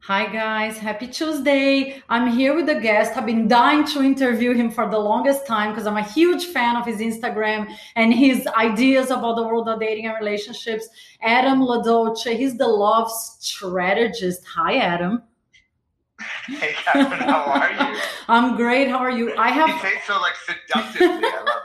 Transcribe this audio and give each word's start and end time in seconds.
Hi, 0.00 0.26
guys. 0.32 0.78
Happy 0.78 1.06
Tuesday. 1.06 2.02
I'm 2.08 2.30
here 2.30 2.54
with 2.54 2.68
a 2.70 2.80
guest. 2.80 3.16
I've 3.16 3.26
been 3.26 3.46
dying 3.46 3.84
to 3.88 4.02
interview 4.02 4.54
him 4.54 4.70
for 4.70 4.88
the 4.88 4.98
longest 4.98 5.46
time 5.46 5.72
because 5.72 5.86
I'm 5.86 5.98
a 5.98 6.02
huge 6.02 6.46
fan 6.46 6.76
of 6.76 6.86
his 6.86 6.98
Instagram 7.00 7.70
and 7.94 8.14
his 8.14 8.46
ideas 8.46 9.10
about 9.10 9.36
the 9.36 9.42
world 9.42 9.68
of 9.68 9.80
dating 9.80 10.06
and 10.06 10.14
relationships. 10.18 10.88
Adam 11.20 11.60
LoDolce, 11.60 12.34
he's 12.34 12.56
the 12.56 12.66
love 12.66 13.10
strategist. 13.10 14.46
Hi, 14.46 14.78
Adam. 14.78 15.24
Hey, 16.46 16.72
Katherine, 16.72 17.20
how 17.20 17.44
are 17.44 17.70
you? 17.70 18.00
I'm 18.28 18.56
great. 18.56 18.88
How 18.88 18.98
are 18.98 19.10
you? 19.10 19.36
I 19.36 19.50
have. 19.50 19.68
You 19.68 19.78
say 19.80 20.00
so 20.06 20.18
like 20.20 20.34
seductively. 20.36 21.06
I 21.06 21.42
love 21.44 21.62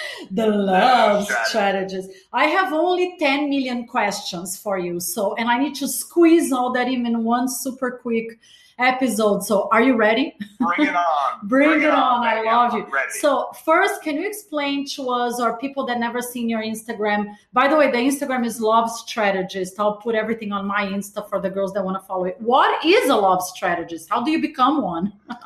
the 0.30 0.46
love 0.46 1.28
strategies. 1.46 2.08
I 2.32 2.46
have 2.46 2.72
only 2.72 3.16
10 3.18 3.48
million 3.48 3.86
questions 3.86 4.58
for 4.58 4.78
you. 4.78 5.00
So, 5.00 5.34
and 5.34 5.48
I 5.48 5.58
need 5.58 5.74
to 5.76 5.88
squeeze 5.88 6.52
all 6.52 6.72
that 6.72 6.88
in 6.88 7.06
in 7.06 7.24
one 7.24 7.48
super 7.48 7.98
quick 8.02 8.38
episode. 8.78 9.42
So, 9.44 9.68
are 9.70 9.82
you 9.82 9.96
ready? 9.96 10.36
Bring 10.58 10.88
it 10.88 10.94
on. 10.94 11.04
Bring, 11.44 11.68
Bring, 11.70 11.82
it, 11.82 11.90
on. 11.90 11.98
on. 11.98 12.26
I 12.26 12.42
love 12.42 12.74
you. 12.74 12.86
So, 13.20 13.50
first, 13.64 14.02
can 14.02 14.16
you 14.16 14.26
explain 14.26 14.86
to 14.96 15.10
us 15.10 15.40
or 15.40 15.58
people 15.58 15.86
that 15.86 15.98
never 15.98 16.20
seen 16.22 16.48
your 16.48 16.62
Instagram? 16.62 17.34
By 17.52 17.68
the 17.68 17.76
way, 17.76 17.90
the 17.90 17.98
Instagram 17.98 18.44
is 18.44 18.60
Love 18.60 18.90
Strategist. 18.90 19.78
I'll 19.78 19.96
put 19.96 20.14
everything 20.14 20.52
on 20.52 20.66
my 20.66 20.86
Insta 20.86 21.28
for 21.28 21.40
the 21.40 21.50
girls 21.50 21.72
that 21.74 21.84
want 21.84 22.00
to 22.00 22.06
follow 22.06 22.24
it. 22.24 22.40
What 22.40 22.84
is 22.84 23.08
a 23.08 23.16
love 23.16 23.42
strategist? 23.42 24.08
How 24.10 24.22
do 24.22 24.30
you 24.30 24.40
become 24.40 24.82
one? 24.82 25.12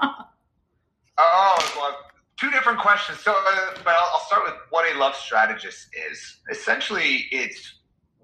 oh, 1.19 1.73
well, 1.77 2.06
two 2.37 2.51
different 2.51 2.79
questions. 2.79 3.19
So, 3.21 3.33
uh, 3.33 3.71
but 3.85 3.95
I'll, 3.95 4.11
I'll 4.15 4.27
start 4.27 4.45
with 4.45 4.55
what 4.71 4.91
a 4.93 4.99
love 4.99 5.15
strategist 5.15 5.89
is. 6.11 6.39
Essentially, 6.51 7.27
it's 7.31 7.75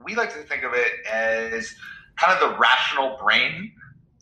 we 0.04 0.14
like 0.14 0.32
to 0.34 0.42
think 0.42 0.64
of 0.64 0.72
it 0.74 1.06
as 1.10 1.74
kind 2.16 2.32
of 2.32 2.50
the 2.50 2.58
rational 2.58 3.16
brain 3.22 3.72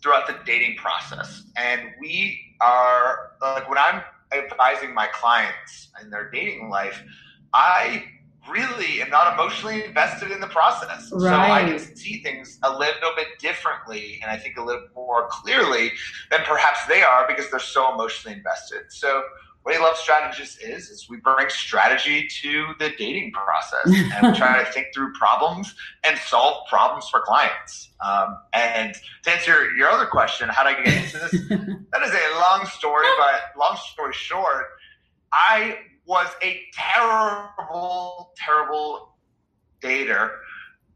throughout 0.01 0.27
the 0.27 0.37
dating 0.45 0.77
process. 0.77 1.43
And 1.57 1.81
we 1.99 2.39
are 2.61 3.31
like 3.41 3.67
when 3.69 3.77
I'm 3.77 4.01
advising 4.31 4.93
my 4.93 5.07
clients 5.07 5.89
in 6.01 6.09
their 6.09 6.29
dating 6.31 6.69
life, 6.69 7.03
I 7.53 8.03
really 8.49 9.01
am 9.01 9.09
not 9.09 9.33
emotionally 9.33 9.83
invested 9.83 10.31
in 10.31 10.39
the 10.39 10.47
process. 10.47 11.11
Right. 11.11 11.21
So 11.21 11.35
I 11.35 11.63
can 11.63 11.95
see 11.95 12.21
things 12.23 12.57
a 12.63 12.71
little 12.71 13.11
bit 13.15 13.27
differently 13.39 14.19
and 14.21 14.31
I 14.31 14.37
think 14.37 14.57
a 14.57 14.63
little 14.63 14.87
more 14.95 15.27
clearly 15.29 15.91
than 16.31 16.39
perhaps 16.45 16.85
they 16.87 17.03
are 17.03 17.27
because 17.27 17.51
they're 17.51 17.59
so 17.59 17.93
emotionally 17.93 18.37
invested. 18.37 18.85
So 18.89 19.23
what 19.63 19.75
a 19.75 19.81
love 19.81 19.95
strategist 19.95 20.61
is 20.61 20.89
is 20.89 21.07
we 21.09 21.17
bring 21.17 21.49
strategy 21.49 22.27
to 22.41 22.73
the 22.79 22.89
dating 22.97 23.31
process 23.31 23.85
and 23.85 24.31
we 24.31 24.37
try 24.37 24.63
to 24.63 24.71
think 24.71 24.87
through 24.93 25.13
problems 25.13 25.75
and 26.03 26.17
solve 26.17 26.67
problems 26.67 27.07
for 27.09 27.21
clients. 27.21 27.91
Um, 28.03 28.37
and 28.53 28.95
to 29.23 29.31
answer 29.31 29.51
your, 29.51 29.75
your 29.75 29.89
other 29.89 30.07
question 30.07 30.49
how 30.49 30.63
did 30.63 30.77
i 30.77 30.83
get 30.83 31.03
into 31.03 31.17
this? 31.19 31.31
That 31.91 32.03
is 32.03 32.11
a 32.11 32.39
long 32.39 32.65
story 32.65 33.05
but 33.17 33.59
long 33.59 33.77
story 33.91 34.13
short 34.13 34.67
i 35.33 35.77
was 36.05 36.29
a 36.41 36.61
terrible 36.73 38.31
terrible 38.37 39.15
dater 39.81 40.31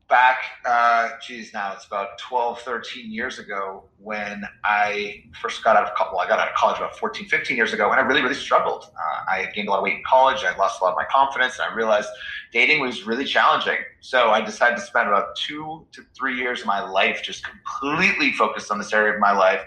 back, 0.07 0.37
uh, 0.65 1.09
geez, 1.25 1.51
now 1.53 1.73
it's 1.73 1.85
about 1.85 2.17
12, 2.19 2.61
13 2.61 3.11
years 3.11 3.39
ago 3.39 3.85
when 3.97 4.43
I 4.63 5.23
first 5.41 5.63
got 5.63 5.75
out 5.75 5.87
of 5.87 5.95
college. 5.95 6.13
Well, 6.13 6.21
I 6.21 6.27
got 6.27 6.39
out 6.39 6.49
of 6.49 6.55
college 6.55 6.77
about 6.77 6.97
14, 6.97 7.27
15 7.27 7.57
years 7.57 7.73
ago, 7.73 7.89
and 7.89 7.99
I 7.99 8.03
really, 8.03 8.21
really 8.21 8.35
struggled. 8.35 8.83
Uh, 8.95 9.31
I 9.31 9.51
gained 9.53 9.67
a 9.67 9.71
lot 9.71 9.77
of 9.77 9.83
weight 9.83 9.95
in 9.95 10.03
college. 10.05 10.43
I 10.43 10.55
lost 10.57 10.79
a 10.81 10.83
lot 10.83 10.91
of 10.91 10.97
my 10.97 11.05
confidence, 11.05 11.57
and 11.59 11.71
I 11.71 11.75
realized 11.75 12.09
dating 12.51 12.81
was 12.81 13.03
really 13.03 13.25
challenging. 13.25 13.77
So 14.01 14.29
I 14.29 14.41
decided 14.41 14.77
to 14.77 14.83
spend 14.83 15.07
about 15.07 15.35
two 15.35 15.85
to 15.93 16.05
three 16.15 16.37
years 16.37 16.61
of 16.61 16.67
my 16.67 16.83
life 16.87 17.21
just 17.23 17.43
completely 17.43 18.31
focused 18.33 18.71
on 18.71 18.77
this 18.77 18.93
area 18.93 19.13
of 19.13 19.19
my 19.19 19.31
life, 19.31 19.61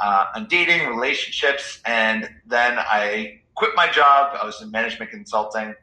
uh, 0.00 0.26
on 0.34 0.46
dating, 0.48 0.88
relationships, 0.88 1.80
and 1.84 2.28
then 2.46 2.78
I 2.78 3.40
quit 3.56 3.72
my 3.74 3.90
job. 3.90 4.36
I 4.40 4.46
was 4.46 4.62
in 4.62 4.70
management 4.70 5.10
consulting, 5.10 5.74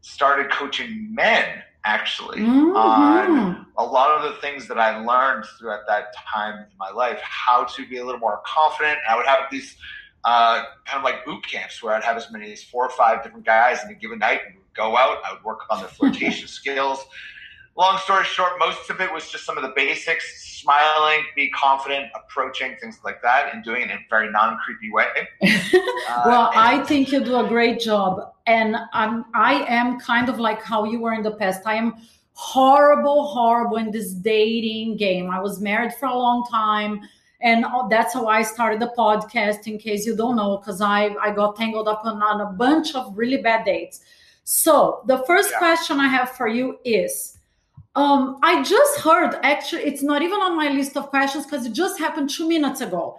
started 0.00 0.50
coaching 0.50 1.14
men 1.14 1.62
actually 1.86 2.40
mm-hmm. 2.40 2.76
on 2.76 3.66
a 3.78 3.84
lot 3.84 4.10
of 4.10 4.22
the 4.24 4.40
things 4.40 4.66
that 4.68 4.78
I 4.78 4.98
learned 4.98 5.44
throughout 5.58 5.86
that 5.86 6.14
time 6.16 6.58
in 6.58 6.76
my 6.78 6.90
life, 6.90 7.20
how 7.22 7.64
to 7.64 7.86
be 7.88 7.98
a 7.98 8.04
little 8.04 8.20
more 8.20 8.40
confident. 8.44 8.98
I 9.08 9.16
would 9.16 9.26
have 9.26 9.44
these 9.50 9.76
uh, 10.24 10.64
kind 10.84 10.98
of 10.98 11.04
like 11.04 11.24
boot 11.24 11.46
camps 11.46 11.82
where 11.82 11.94
I'd 11.94 12.02
have 12.02 12.16
as 12.16 12.30
many 12.32 12.52
as 12.52 12.62
four 12.64 12.84
or 12.84 12.90
five 12.90 13.22
different 13.22 13.46
guys 13.46 13.82
in 13.84 13.90
a 13.90 13.94
given 13.94 14.18
night 14.18 14.40
and 14.46 14.56
go 14.74 14.96
out. 14.96 15.18
I 15.24 15.34
would 15.34 15.44
work 15.44 15.60
on 15.70 15.78
their 15.78 15.88
flirtation 15.96 16.48
skills. 16.48 17.04
Long 17.76 17.98
story 17.98 18.24
short, 18.24 18.52
most 18.58 18.88
of 18.88 19.00
it 19.00 19.12
was 19.12 19.30
just 19.30 19.44
some 19.44 19.58
of 19.58 19.62
the 19.62 19.72
basics 19.76 20.60
smiling, 20.60 21.24
be 21.34 21.50
confident, 21.50 22.06
approaching, 22.14 22.76
things 22.80 23.00
like 23.04 23.20
that, 23.22 23.54
and 23.54 23.62
doing 23.62 23.82
it 23.82 23.90
in 23.90 23.98
a 23.98 24.00
very 24.08 24.30
non 24.30 24.58
creepy 24.64 24.90
way. 24.90 25.28
uh, 26.08 26.22
well, 26.24 26.50
I 26.54 26.82
think 26.84 27.12
you 27.12 27.22
do 27.22 27.36
a 27.38 27.46
great 27.46 27.80
job 27.80 28.32
and 28.46 28.76
I'm 28.92 29.24
I 29.34 29.64
am 29.68 29.98
kind 30.00 30.28
of 30.28 30.38
like 30.38 30.62
how 30.62 30.84
you 30.84 31.00
were 31.00 31.12
in 31.12 31.22
the 31.22 31.32
past. 31.32 31.62
I 31.66 31.74
am 31.74 31.94
horrible, 32.32 33.26
horrible 33.26 33.76
in 33.76 33.90
this 33.90 34.12
dating 34.12 34.96
game. 34.96 35.30
I 35.30 35.40
was 35.40 35.60
married 35.60 35.94
for 35.94 36.06
a 36.06 36.14
long 36.14 36.46
time, 36.50 37.00
and 37.40 37.64
that's 37.90 38.14
how 38.14 38.26
I 38.26 38.42
started 38.42 38.80
the 38.80 38.92
podcast. 38.96 39.66
In 39.66 39.78
case 39.78 40.06
you 40.06 40.16
don't 40.16 40.36
know, 40.36 40.58
because 40.58 40.80
I 40.80 41.14
I 41.20 41.30
got 41.32 41.56
tangled 41.56 41.88
up 41.88 42.04
on, 42.04 42.22
on, 42.22 42.40
a 42.40 42.52
bunch 42.52 42.94
of 42.94 43.16
really 43.16 43.38
bad 43.38 43.64
dates. 43.64 44.00
So 44.44 45.02
the 45.06 45.18
first 45.26 45.50
yeah. 45.52 45.58
question 45.58 46.00
I 46.00 46.08
have 46.08 46.30
for 46.30 46.48
you 46.48 46.78
is. 46.84 47.32
Um, 47.96 48.38
I 48.42 48.62
just 48.62 49.00
heard 49.00 49.36
actually, 49.42 49.82
it's 49.82 50.02
not 50.02 50.22
even 50.22 50.38
on 50.40 50.54
my 50.54 50.68
list 50.68 50.96
of 50.96 51.08
questions 51.08 51.46
because 51.46 51.64
it 51.64 51.72
just 51.72 51.98
happened 51.98 52.28
two 52.30 52.46
minutes 52.46 52.82
ago. 52.82 53.18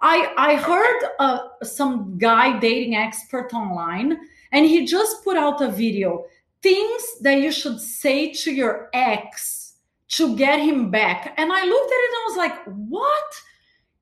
I 0.00 0.32
I 0.36 0.56
heard 0.56 1.10
uh, 1.18 1.38
some 1.62 2.18
guy 2.18 2.58
dating 2.58 2.94
expert 2.94 3.52
online 3.52 4.18
and 4.52 4.66
he 4.66 4.86
just 4.86 5.24
put 5.24 5.36
out 5.36 5.60
a 5.60 5.70
video 5.70 6.24
things 6.62 7.02
that 7.22 7.40
you 7.40 7.52
should 7.52 7.80
say 7.80 8.32
to 8.32 8.52
your 8.52 8.90
ex 8.92 9.74
to 10.08 10.36
get 10.36 10.58
him 10.60 10.90
back. 10.90 11.34
And 11.36 11.52
I 11.52 11.64
looked 11.64 11.92
at 11.92 11.96
it 11.96 12.10
and 12.10 12.16
I 12.16 12.24
was 12.26 12.36
like, 12.36 12.64
what? 12.88 13.42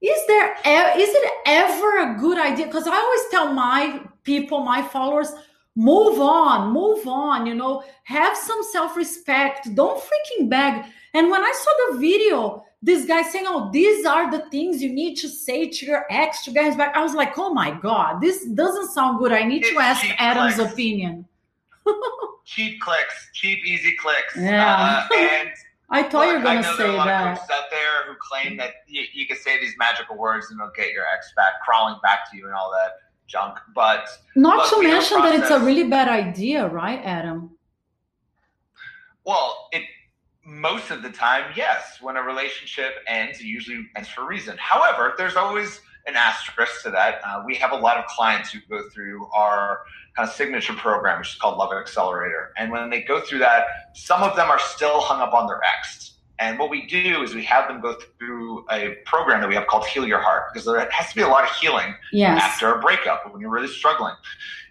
Is 0.02 0.26
there 0.26 0.52
is 0.98 1.08
it 1.08 1.32
ever 1.46 1.98
a 1.98 2.18
good 2.18 2.38
idea? 2.38 2.66
Because 2.66 2.86
I 2.86 2.96
always 2.96 3.22
tell 3.30 3.52
my 3.52 4.02
people, 4.22 4.60
my 4.60 4.82
followers, 4.82 5.32
move 5.76 6.18
on, 6.18 6.72
move 6.72 7.06
on, 7.06 7.46
you 7.46 7.54
know, 7.54 7.84
have 8.04 8.36
some 8.36 8.62
self-respect, 8.72 9.74
don't 9.74 10.02
freaking 10.02 10.48
beg. 10.48 10.84
And 11.14 11.30
when 11.30 11.42
I 11.42 11.52
saw 11.52 11.92
the 11.92 11.98
video, 11.98 12.64
this 12.82 13.04
guy 13.06 13.22
saying, 13.22 13.46
"Oh, 13.48 13.70
these 13.72 14.04
are 14.04 14.30
the 14.30 14.48
things 14.50 14.82
you 14.82 14.92
need 14.92 15.16
to 15.16 15.28
say 15.28 15.68
to 15.68 15.86
your 15.86 16.06
ex 16.10 16.44
to 16.44 16.50
get 16.50 16.76
back." 16.76 16.94
I 16.94 17.02
was 17.02 17.14
like, 17.14 17.38
"Oh 17.38 17.52
my 17.52 17.70
god, 17.70 18.20
this 18.20 18.44
doesn't 18.44 18.88
sound 18.88 19.18
good. 19.18 19.32
I 19.32 19.44
need 19.44 19.62
it's 19.62 19.70
to 19.70 19.78
ask 19.78 20.04
Adam's 20.18 20.56
clicks. 20.56 20.72
opinion." 20.72 21.26
cheap 22.44 22.80
clicks, 22.80 23.30
cheap, 23.34 23.64
easy 23.64 23.94
clicks. 23.96 24.36
Yeah. 24.36 25.06
Uh, 25.10 25.14
and 25.16 25.50
I 25.90 26.02
thought 26.02 26.26
look, 26.26 26.28
you 26.28 26.38
were 26.38 26.42
going 26.42 26.62
to 26.62 26.68
say 26.70 26.76
there 26.78 26.86
are 26.88 26.94
a 26.94 26.96
lot 26.96 27.06
that. 27.06 27.38
Of 27.38 27.50
out 27.50 27.70
there 27.70 28.06
who 28.06 28.14
claim 28.20 28.56
that 28.56 28.70
you, 28.88 29.04
you 29.12 29.26
can 29.26 29.36
say 29.36 29.60
these 29.60 29.74
magical 29.78 30.16
words 30.16 30.50
and 30.50 30.58
they'll 30.58 30.72
get 30.74 30.92
your 30.92 31.04
ex 31.06 31.32
back, 31.36 31.60
crawling 31.64 31.96
back 32.02 32.30
to 32.30 32.36
you, 32.36 32.46
and 32.46 32.54
all 32.54 32.70
that 32.72 33.05
junk. 33.26 33.58
But 33.74 34.08
not 34.34 34.68
to 34.70 34.82
mention 34.82 35.18
that 35.18 35.34
it's 35.34 35.50
a 35.50 35.60
really 35.60 35.88
bad 35.88 36.08
idea, 36.08 36.68
right, 36.68 37.00
Adam? 37.04 37.50
Well, 39.24 39.68
it 39.72 39.82
most 40.44 40.92
of 40.92 41.02
the 41.02 41.10
time, 41.10 41.52
yes. 41.56 41.98
When 42.00 42.16
a 42.16 42.22
relationship 42.22 42.94
ends, 43.08 43.40
it 43.40 43.46
usually 43.46 43.84
ends 43.96 44.08
for 44.08 44.22
a 44.22 44.26
reason. 44.26 44.56
However, 44.58 45.14
there's 45.18 45.34
always 45.34 45.80
an 46.06 46.14
asterisk 46.14 46.82
to 46.84 46.90
that. 46.90 47.20
Uh, 47.24 47.42
we 47.44 47.56
have 47.56 47.72
a 47.72 47.76
lot 47.76 47.96
of 47.96 48.06
clients 48.06 48.52
who 48.52 48.60
go 48.70 48.88
through 48.90 49.26
our 49.34 49.80
kind 50.16 50.28
of 50.28 50.34
signature 50.34 50.74
program, 50.74 51.18
which 51.18 51.30
is 51.30 51.34
called 51.34 51.58
Love 51.58 51.72
Accelerator. 51.72 52.52
And 52.56 52.70
when 52.70 52.88
they 52.90 53.02
go 53.02 53.20
through 53.20 53.40
that, 53.40 53.64
some 53.94 54.22
of 54.22 54.36
them 54.36 54.48
are 54.48 54.60
still 54.60 55.00
hung 55.00 55.20
up 55.20 55.34
on 55.34 55.48
their 55.48 55.60
ex. 55.64 56.12
And 56.38 56.58
what 56.58 56.68
we 56.68 56.86
do 56.86 57.22
is 57.22 57.34
we 57.34 57.44
have 57.44 57.68
them 57.68 57.80
go 57.80 57.96
through 58.18 58.66
a 58.70 58.96
program 59.06 59.40
that 59.40 59.48
we 59.48 59.54
have 59.54 59.66
called 59.66 59.86
Heal 59.86 60.06
Your 60.06 60.20
Heart 60.20 60.52
because 60.52 60.66
there 60.66 60.78
has 60.90 61.08
to 61.08 61.14
be 61.14 61.22
a 61.22 61.28
lot 61.28 61.44
of 61.44 61.50
healing 61.56 61.94
yes. 62.12 62.42
after 62.42 62.74
a 62.74 62.80
breakup 62.80 63.30
when 63.32 63.40
you're 63.40 63.50
really 63.50 63.68
struggling. 63.68 64.14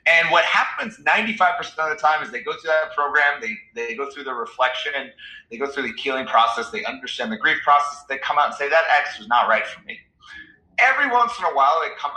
And 0.07 0.29
what 0.29 0.45
happens 0.45 0.97
95% 0.97 1.59
of 1.79 1.89
the 1.89 1.95
time 1.95 2.23
is 2.23 2.31
they 2.31 2.43
go 2.43 2.51
through 2.51 2.69
that 2.69 2.95
program, 2.95 3.41
they, 3.41 3.57
they 3.73 3.95
go 3.95 4.11
through 4.11 4.25
the 4.25 4.33
reflection, 4.33 4.93
they 5.49 5.57
go 5.57 5.65
through 5.65 5.83
the 5.83 5.93
healing 5.97 6.27
process, 6.27 6.69
they 6.69 6.85
understand 6.85 7.31
the 7.31 7.37
grief 7.37 7.57
process, 7.63 8.03
they 8.07 8.19
come 8.19 8.37
out 8.37 8.47
and 8.47 8.55
say, 8.55 8.69
that 8.69 8.83
ex 8.99 9.17
was 9.17 9.27
not 9.27 9.49
right 9.49 9.65
for 9.65 9.83
me. 9.85 9.97
Every 10.77 11.09
once 11.09 11.31
in 11.39 11.45
a 11.45 11.55
while, 11.55 11.81
they 11.81 11.89
come, 11.97 12.11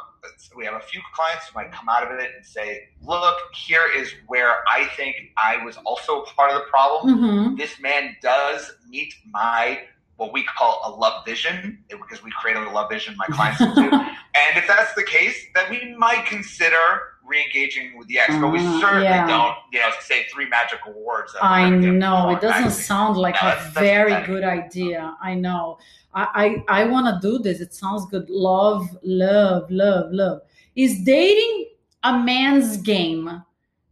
we 0.57 0.65
have 0.65 0.75
a 0.75 0.81
few 0.81 1.01
clients 1.15 1.49
who 1.49 1.59
might 1.59 1.73
come 1.73 1.89
out 1.89 2.03
of 2.03 2.19
it 2.19 2.31
and 2.37 2.45
say, 2.45 2.89
look, 3.03 3.37
here 3.55 3.85
is 3.95 4.13
where 4.27 4.59
I 4.69 4.87
think 4.97 5.17
I 5.37 5.63
was 5.65 5.77
also 5.79 6.23
part 6.23 6.51
of 6.53 6.61
the 6.61 6.67
problem. 6.69 7.19
Mm-hmm. 7.19 7.57
This 7.57 7.81
man 7.81 8.17
does 8.23 8.73
meet 8.89 9.15
my 9.31 9.81
what 10.17 10.33
we 10.33 10.43
call 10.45 10.81
a 10.85 10.91
love 10.91 11.25
vision 11.25 11.79
because 11.89 12.23
we 12.25 12.33
created 12.33 12.65
a 12.65 12.71
love 12.71 12.91
vision 12.91 13.15
my 13.17 13.27
clients 13.27 13.59
do. 13.59 13.83
and 13.93 14.57
if 14.57 14.67
that's 14.67 14.93
the 14.95 15.05
case, 15.05 15.37
then 15.55 15.71
we 15.71 15.95
might 15.97 16.27
consider 16.27 16.75
re-engaging 17.29 17.97
with 17.99 18.09
the 18.09 18.19
ex, 18.19 18.35
but 18.41 18.49
we 18.49 18.59
Uh, 18.59 18.81
certainly 18.81 19.05
yeah. 19.05 19.27
don't, 19.27 19.57
you 19.73 19.79
know, 19.81 19.91
say 20.01 20.25
three 20.33 20.49
magical 20.49 20.93
words. 21.05 21.33
that 21.35 21.45
I 21.45 21.69
know 21.71 22.31
it 22.31 22.41
doesn't 22.41 22.63
magazine. 22.63 22.85
sound 22.85 23.17
like 23.17 23.37
No, 23.43 23.49
a 23.51 23.71
very 23.75 24.17
good 24.27 24.45
idea. 24.45 25.15
I 25.23 25.35
know. 25.35 25.79
I 26.15 26.25
I, 26.69 26.81
I 26.81 26.85
want 26.87 27.07
to 27.07 27.15
do 27.29 27.39
this. 27.39 27.61
It 27.61 27.75
sounds 27.75 28.07
good. 28.07 28.29
Love, 28.31 28.85
love, 29.03 29.71
love, 29.71 30.07
love. 30.13 30.41
Is 30.75 31.03
dating 31.05 31.67
a 32.05 32.19
man's 32.19 32.79
game? 32.79 33.43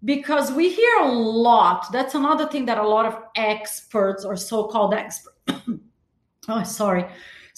Because 0.05 0.53
we 0.53 0.73
hear 0.73 0.97
a 1.00 1.09
lot. 1.12 1.91
That's 1.93 2.15
another 2.15 2.47
thing 2.47 2.65
that 2.67 2.79
a 2.79 2.89
lot 2.97 3.06
of 3.06 3.15
experts 3.37 4.25
or 4.25 4.37
so-called 4.37 4.94
experts. 4.94 5.37
oh, 6.49 6.62
sorry. 6.62 7.05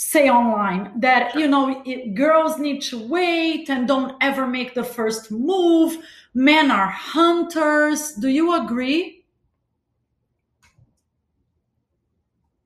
Say 0.01 0.31
online 0.31 0.93
that 1.01 1.35
you 1.35 1.49
know 1.49 1.83
it, 1.85 2.15
girls 2.15 2.57
need 2.57 2.83
to 2.83 3.05
wait 3.09 3.69
and 3.69 3.89
don't 3.89 4.15
ever 4.21 4.47
make 4.47 4.73
the 4.73 4.85
first 4.85 5.33
move. 5.33 5.99
Men 6.35 6.71
are 6.71 6.87
hunters. 6.87 8.13
Do 8.13 8.29
you 8.29 8.63
agree? 8.63 9.25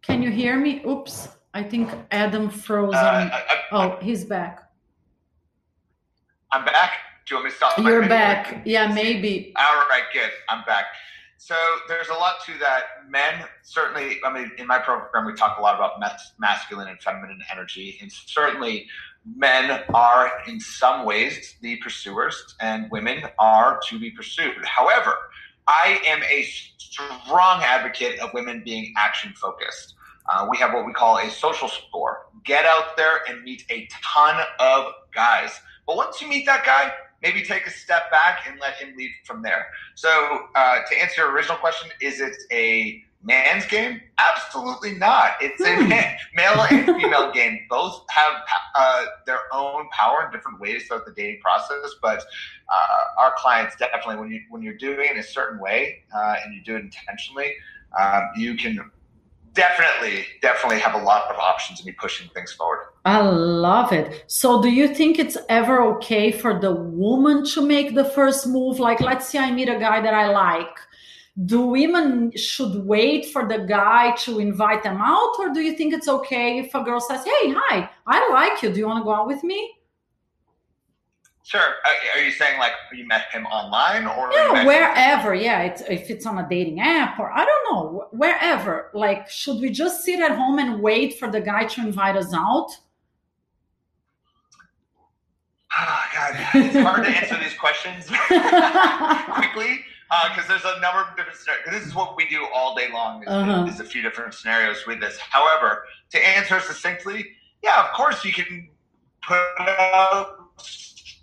Can 0.03 0.23
you 0.23 0.31
hear 0.31 0.59
me? 0.59 0.83
Oops, 0.87 1.29
I 1.55 1.63
think 1.63 1.89
Adam 2.11 2.51
froze. 2.51 2.93
Uh, 2.95 2.99
on- 2.99 3.31
I, 3.33 3.43
I, 3.49 3.57
oh, 3.73 3.99
he's 4.03 4.27
back. 4.27 4.71
I'm 6.53 6.67
back. 6.67 6.93
Do 7.25 7.35
you 7.35 7.37
want 7.37 7.47
me 7.47 7.51
to 7.51 7.57
stop? 7.57 7.79
You're 7.79 8.07
back. 8.11 8.61
Yeah, 8.67 8.93
maybe. 8.93 9.55
All 9.57 9.77
right, 9.89 10.05
good. 10.13 10.31
I'm 10.51 10.65
back. 10.67 10.85
So 11.45 11.57
there's 11.89 12.07
a 12.07 12.15
lot 12.15 12.37
to 12.47 12.57
that. 12.61 12.85
Men 13.09 13.45
certainly. 13.63 14.21
I 14.25 14.33
mean, 14.33 14.53
in 14.59 14.67
my 14.69 14.79
program, 14.79 15.27
we 15.27 15.35
talk 15.35 15.59
a 15.59 15.61
lot 15.61 15.75
about 15.75 15.99
mas- 15.99 16.35
masculine 16.39 16.87
and 16.87 17.03
feminine 17.03 17.41
energy, 17.51 17.99
and 18.01 18.13
certainly, 18.13 18.87
men 19.27 19.83
are 19.93 20.31
in 20.47 20.61
some 20.61 21.05
ways 21.05 21.57
the 21.61 21.79
pursuers, 21.79 22.55
and 22.61 22.89
women 22.93 23.25
are 23.41 23.81
to 23.89 23.99
be 23.99 24.13
pursued. 24.13 24.65
However, 24.65 25.17
I 25.67 26.01
am 26.07 26.23
a 26.23 26.45
strong 26.79 27.65
advocate 27.65 28.21
of 28.21 28.33
women 28.33 28.63
being 28.65 28.95
action 28.97 29.35
focused. 29.35 29.97
Uh, 30.33 30.47
we 30.49 30.57
have 30.59 30.73
what 30.73 30.87
we 30.87 30.93
call 30.93 31.19
a 31.19 31.29
social 31.29 31.67
score. 31.67 32.27
Get 32.45 32.67
out 32.67 32.97
there 32.97 33.19
and 33.29 33.43
meet 33.43 33.65
a 33.69 33.89
ton 34.01 34.41
of 34.61 34.93
guys. 35.13 35.51
But 35.89 35.97
once 35.97 36.21
you 36.21 36.29
meet 36.29 36.47
that 36.47 36.65
guy, 36.65 36.93
maybe 37.23 37.43
take 37.43 37.67
a 37.67 37.71
step 37.71 38.11
back 38.11 38.45
and 38.49 38.59
let 38.61 38.75
him 38.75 38.95
lead 38.97 39.11
from 39.25 39.43
there. 39.43 39.67
So, 39.95 40.09
uh, 40.55 40.79
to 40.89 41.01
answer 41.01 41.23
your 41.23 41.33
original 41.33 41.57
question, 41.59 41.91
is 42.01 42.21
it 42.21 42.35
a 42.53 43.03
man's 43.23 43.67
game? 43.67 44.01
Absolutely 44.19 44.95
not. 44.95 45.33
It's 45.41 45.61
a 45.63 45.77
Hmm. 45.77 45.89
man, 45.89 46.17
male 46.35 46.67
and 46.71 46.87
female 46.87 47.31
game. 47.33 47.61
Both 47.71 48.05
have 48.11 48.33
uh, 48.75 49.05
their 49.27 49.41
own 49.53 49.89
power 49.91 50.25
in 50.27 50.33
different 50.33 50.61
ways 50.61 50.87
throughout 50.87 51.07
the 51.07 51.13
dating 51.13 51.41
process. 51.41 51.95
But 52.03 52.25
uh, 52.73 53.23
our 53.23 53.33
clients 53.37 53.77
definitely, 53.77 54.17
when 54.17 54.31
you 54.31 54.41
when 54.51 54.63
you're 54.63 54.77
doing 54.77 55.11
it 55.11 55.17
a 55.17 55.23
certain 55.23 55.61
way 55.61 56.03
uh, 56.15 56.37
and 56.45 56.55
you 56.55 56.63
do 56.65 56.77
it 56.77 56.81
intentionally, 56.81 57.55
um, 57.99 58.29
you 58.37 58.57
can 58.57 58.91
definitely 59.55 60.27
definitely 60.41 60.81
have 60.81 60.95
a 60.95 61.05
lot 61.05 61.31
of 61.31 61.37
options 61.37 61.81
and 61.81 61.87
be 61.87 61.93
pushing 61.93 62.29
things 62.31 62.53
forward. 62.53 62.87
I 63.05 63.21
love 63.21 63.93
it. 63.93 64.25
So, 64.27 64.63
do 64.63 64.71
you 64.71 64.89
think 64.95 65.19
it's 65.19 65.37
ever 65.49 65.83
okay 65.97 66.31
for 66.31 66.61
the 66.61 66.73
woman 66.73 67.45
to 67.47 67.63
make 67.63 67.95
the 67.95 68.05
first 68.05 68.47
move? 68.47 68.79
Like, 68.79 69.01
let's 69.01 69.29
say 69.29 69.39
I 69.39 69.51
meet 69.51 69.69
a 69.69 69.79
guy 69.79 70.01
that 70.01 70.15
I 70.15 70.29
like. 70.29 70.77
Do 71.47 71.63
women 71.63 72.31
should 72.37 72.85
wait 72.85 73.27
for 73.27 73.49
the 73.49 73.61
guy 73.61 74.15
to 74.17 74.39
invite 74.39 74.83
them 74.83 74.99
out, 75.01 75.33
or 75.39 75.53
do 75.53 75.61
you 75.61 75.73
think 75.73 75.95
it's 75.95 76.09
okay 76.09 76.59
if 76.59 76.75
a 76.75 76.83
girl 76.83 77.01
says, 77.01 77.25
"Hey, 77.25 77.55
hi, 77.57 77.91
I 78.07 78.31
like 78.31 78.63
you. 78.63 78.71
Do 78.71 78.79
you 78.79 78.87
want 78.87 79.01
to 79.01 79.05
go 79.05 79.15
out 79.15 79.27
with 79.27 79.43
me?" 79.43 79.79
Sure. 81.45 81.61
Uh, 81.85 81.91
Are 82.19 82.23
you 82.23 82.31
saying 82.31 82.59
like 82.61 82.73
you 82.93 83.07
met 83.07 83.27
him 83.33 83.47
online 83.47 84.07
or 84.07 84.31
Yeah, 84.33 84.65
wherever. 84.65 85.35
Yeah, 85.35 85.63
it's, 85.63 85.83
if 85.83 86.09
it's 86.09 86.25
on 86.25 86.39
a 86.39 86.49
dating 86.49 86.81
app 86.81 87.19
or 87.19 87.33
I 87.33 87.45
don't 87.45 87.73
know, 87.75 88.07
wherever. 88.13 88.91
Like, 88.95 89.29
should 89.29 89.61
we 89.61 89.71
just 89.71 90.05
sit 90.05 90.21
at 90.21 90.37
home 90.37 90.59
and 90.61 90.81
wait 90.81 91.19
for 91.19 91.29
the 91.29 91.41
guy 91.41 91.65
to 91.65 91.81
invite 91.81 92.17
us 92.17 92.33
out? 92.33 92.69
Oh, 95.77 96.01
God, 96.15 96.37
it's 96.55 96.77
hard 96.77 97.05
to 97.05 97.11
answer 97.11 97.39
these 97.43 97.55
questions 97.55 98.07
quickly 99.35 99.81
because 100.29 100.47
there's 100.47 100.65
a 100.65 100.79
number 100.81 101.01
of 101.01 101.17
different 101.17 101.39
scenarios. 101.39 101.67
This 101.71 101.87
is 101.87 101.95
what 101.95 102.15
we 102.17 102.29
do 102.29 102.47
all 102.55 102.75
day 102.77 102.89
long. 102.93 103.23
Is, 103.23 103.29
Uh-huh. 103.29 103.65
is 103.67 103.81
a 103.81 103.85
few 103.85 104.03
different 104.03 104.35
scenarios 104.35 104.85
with 104.87 105.01
this. 105.01 105.19
However, 105.19 105.85
to 106.11 106.19
answer 106.29 106.61
succinctly, 106.61 107.27
yeah, 107.63 107.83
of 107.89 107.93
course 107.95 108.23
you 108.25 108.33
can 108.33 108.69
put 109.27 109.39
out 109.69 110.37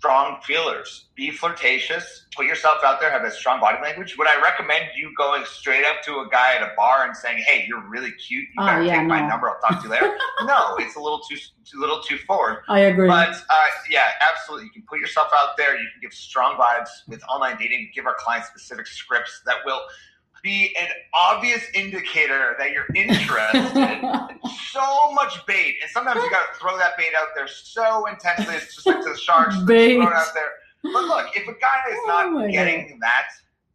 strong 0.00 0.40
feelers, 0.40 1.08
be 1.14 1.30
flirtatious, 1.30 2.24
put 2.34 2.46
yourself 2.46 2.78
out 2.82 3.00
there, 3.00 3.10
have 3.10 3.22
a 3.22 3.30
strong 3.30 3.60
body 3.60 3.76
language. 3.82 4.16
Would 4.16 4.26
I 4.26 4.40
recommend 4.40 4.86
you 4.96 5.12
going 5.14 5.44
straight 5.44 5.84
up 5.84 6.02
to 6.04 6.20
a 6.20 6.28
guy 6.30 6.54
at 6.54 6.62
a 6.62 6.72
bar 6.74 7.04
and 7.04 7.14
saying, 7.14 7.44
"Hey, 7.46 7.66
you're 7.68 7.86
really 7.86 8.10
cute. 8.12 8.44
You 8.54 8.62
Oh, 8.62 8.66
better 8.66 8.82
yeah, 8.82 9.00
take 9.00 9.06
my 9.08 9.20
number. 9.20 9.50
I'll 9.50 9.60
talk 9.60 9.82
to 9.82 9.84
you 9.84 9.90
later." 9.90 10.16
no, 10.44 10.76
it's 10.78 10.96
a 10.96 11.00
little 11.00 11.20
too 11.20 11.36
too 11.36 11.78
little 11.78 12.00
too 12.00 12.16
forward. 12.26 12.62
I 12.68 12.80
agree. 12.80 13.08
But 13.08 13.34
uh, 13.34 13.66
yeah, 13.90 14.06
absolutely. 14.26 14.66
You 14.66 14.72
can 14.72 14.82
put 14.88 15.00
yourself 15.00 15.28
out 15.34 15.58
there. 15.58 15.74
You 15.74 15.86
can 15.92 16.00
give 16.00 16.14
strong 16.14 16.56
vibes 16.56 16.88
with 17.06 17.22
online 17.24 17.58
dating. 17.58 17.90
Give 17.94 18.06
our 18.06 18.16
clients 18.18 18.48
specific 18.48 18.86
scripts 18.86 19.42
that 19.44 19.56
will 19.66 19.82
be 20.42 20.74
an 20.80 20.88
obvious 21.14 21.62
indicator 21.74 22.56
that 22.58 22.70
you're 22.72 22.86
interested. 22.94 24.38
so 24.70 25.12
much 25.12 25.44
bait, 25.46 25.76
and 25.82 25.90
sometimes 25.90 26.22
you 26.22 26.30
got 26.30 26.52
to 26.52 26.58
throw 26.58 26.76
that 26.78 26.96
bait 26.96 27.12
out 27.16 27.28
there 27.34 27.48
so 27.48 28.06
intensely. 28.06 28.54
It's 28.54 28.74
just 28.74 28.86
like 28.86 29.02
to 29.02 29.10
the 29.10 29.16
sharks. 29.18 29.56
Bait. 29.62 29.96
Throw 29.96 30.06
it 30.06 30.12
out 30.12 30.28
there. 30.34 30.50
But 30.82 31.04
look, 31.04 31.26
if 31.36 31.42
a 31.46 31.52
guy 31.52 31.82
is 31.90 31.98
Oh 32.04 32.30
not 32.32 32.50
getting 32.50 32.98
that, 33.00 33.28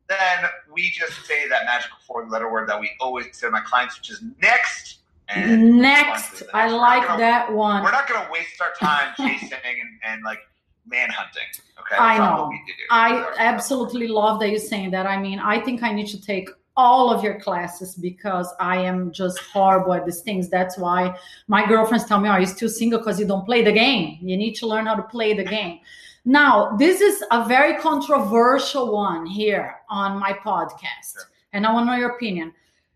then 0.08 0.50
we 0.72 0.90
just 0.92 1.26
say 1.26 1.48
that 1.48 1.66
magical 1.66 1.98
four-letter 2.08 2.52
word 2.52 2.70
that 2.70 2.80
we 2.80 2.92
always 3.00 3.26
say 3.34 3.48
to 3.48 3.52
my 3.52 3.62
clients, 3.62 3.98
which 3.98 4.10
is 4.12 4.24
next. 4.42 5.00
And 5.28 5.80
Next, 5.80 6.44
I 6.54 6.70
like 6.70 7.08
that 7.18 7.52
one. 7.52 7.84
we're 7.84 7.92
not 7.92 8.08
going 8.08 8.24
to 8.24 8.32
waste 8.32 8.62
our 8.62 8.74
time 8.80 9.14
chasing 9.18 9.58
and, 9.64 9.90
and 10.04 10.24
like 10.24 10.40
manhunting. 10.88 11.44
Okay, 11.80 11.96
I 11.98 12.18
know. 12.18 12.44
what 12.44 12.50
we 12.50 12.64
do. 12.66 12.74
I 12.90 13.34
absolutely 13.38 14.08
love 14.08 14.40
that 14.40 14.50
you're 14.50 14.60
saying 14.60 14.92
that. 14.92 15.06
I 15.06 15.20
mean, 15.20 15.40
I 15.40 15.60
think 15.60 15.84
I 15.84 15.92
need 15.92 16.08
to 16.08 16.22
take 16.22 16.50
all 16.78 17.10
of 17.10 17.24
your 17.24 17.40
classes 17.40 17.96
because 17.96 18.54
I 18.60 18.78
am 18.78 19.12
just 19.12 19.40
horrible 19.40 19.94
at 19.94 20.06
these 20.06 20.22
things. 20.22 20.50
That's 20.50 20.78
why 20.78 21.18
my 21.48 21.66
girlfriends 21.66 22.06
tell 22.06 22.20
me, 22.20 22.28
"Are 22.28 22.40
you 22.40 22.46
still 22.48 22.70
single 22.70 23.00
because 23.00 23.20
you 23.20 23.26
don't 23.28 23.46
play 23.46 23.62
the 23.64 23.72
game? 23.72 24.18
You 24.22 24.36
need 24.36 24.56
to 24.56 24.68
learn 24.68 24.86
how 24.88 24.96
to 24.96 25.04
play 25.04 25.34
the 25.34 25.44
game." 25.44 25.80
Now, 26.26 26.76
this 26.78 27.02
is 27.02 27.24
a 27.32 27.46
very 27.46 27.76
controversial 27.78 28.92
one 28.92 29.26
here 29.28 29.76
on 29.90 30.20
my 30.20 30.34
podcast, 30.34 31.14
Sure. 31.14 31.30
and 31.54 31.66
I 31.66 31.72
want 31.72 31.86
to 31.88 31.92
know 31.92 31.98
your 31.98 32.16
opinion. 32.16 32.52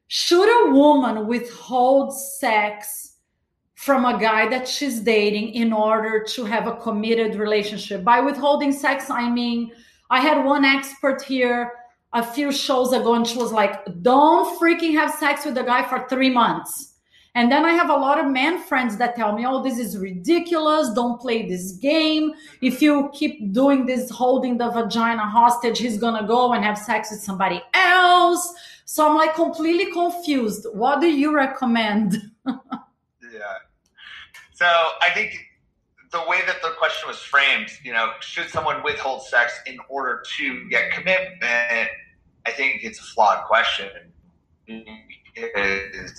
Should 0.08 0.50
a 0.50 0.72
woman 0.72 1.28
withhold 1.28 2.14
sex 2.14 3.09
from 3.80 4.04
a 4.04 4.20
guy 4.20 4.46
that 4.50 4.68
she's 4.68 5.00
dating 5.00 5.54
in 5.54 5.72
order 5.72 6.22
to 6.22 6.44
have 6.44 6.68
a 6.68 6.76
committed 6.76 7.36
relationship? 7.36 8.04
By 8.04 8.20
withholding 8.20 8.74
sex, 8.74 9.10
I 9.10 9.30
mean, 9.30 9.72
I 10.10 10.20
had 10.20 10.44
one 10.44 10.66
expert 10.66 11.22
here 11.22 11.72
a 12.12 12.22
few 12.22 12.52
shows 12.52 12.92
ago, 12.92 13.14
and 13.14 13.26
she 13.26 13.38
was 13.38 13.54
like, 13.54 13.80
don't 14.02 14.60
freaking 14.60 14.92
have 14.96 15.12
sex 15.12 15.46
with 15.46 15.56
the 15.56 15.64
guy 15.64 15.88
for 15.88 16.06
three 16.10 16.30
months. 16.30 16.96
And 17.36 17.50
then 17.50 17.64
I 17.64 17.72
have 17.72 17.90
a 17.90 17.96
lot 17.96 18.20
of 18.20 18.30
men 18.30 18.62
friends 18.64 18.98
that 18.98 19.16
tell 19.16 19.32
me, 19.32 19.46
oh, 19.46 19.64
this 19.64 19.80
is 19.80 19.98
ridiculous. 19.98 20.90
Don't 20.90 21.22
play 21.22 21.48
this 21.48 21.72
game. 21.74 22.34
If 22.62 22.82
you 22.82 23.10
keep 23.14 23.54
doing 23.54 23.86
this, 23.86 24.10
holding 24.10 24.58
the 24.58 24.70
vagina 24.72 25.26
hostage, 25.26 25.80
he's 25.80 25.98
going 25.98 26.20
to 26.20 26.28
go 26.28 26.52
and 26.52 26.66
have 26.66 26.78
sex 26.78 27.12
with 27.12 27.22
somebody 27.22 27.62
else. 27.74 28.54
So 28.84 29.08
I'm 29.08 29.16
like 29.16 29.36
completely 29.36 29.90
confused. 29.94 30.68
What 30.74 31.00
do 31.00 31.08
you 31.08 31.34
recommend? 31.34 32.18
So 34.60 34.66
I 34.66 35.10
think 35.14 35.38
the 36.12 36.20
way 36.28 36.40
that 36.46 36.62
the 36.62 36.72
question 36.78 37.08
was 37.08 37.20
framed, 37.20 37.70
you 37.82 37.94
know, 37.94 38.12
should 38.20 38.50
someone 38.50 38.84
withhold 38.84 39.24
sex 39.24 39.54
in 39.66 39.78
order 39.88 40.22
to 40.38 40.68
get 40.70 40.92
commitment? 40.92 41.40
I 41.42 42.52
think 42.52 42.84
it's 42.84 43.00
a 43.00 43.04
flawed 43.04 43.46
question. 43.46 43.88
It 44.68 46.12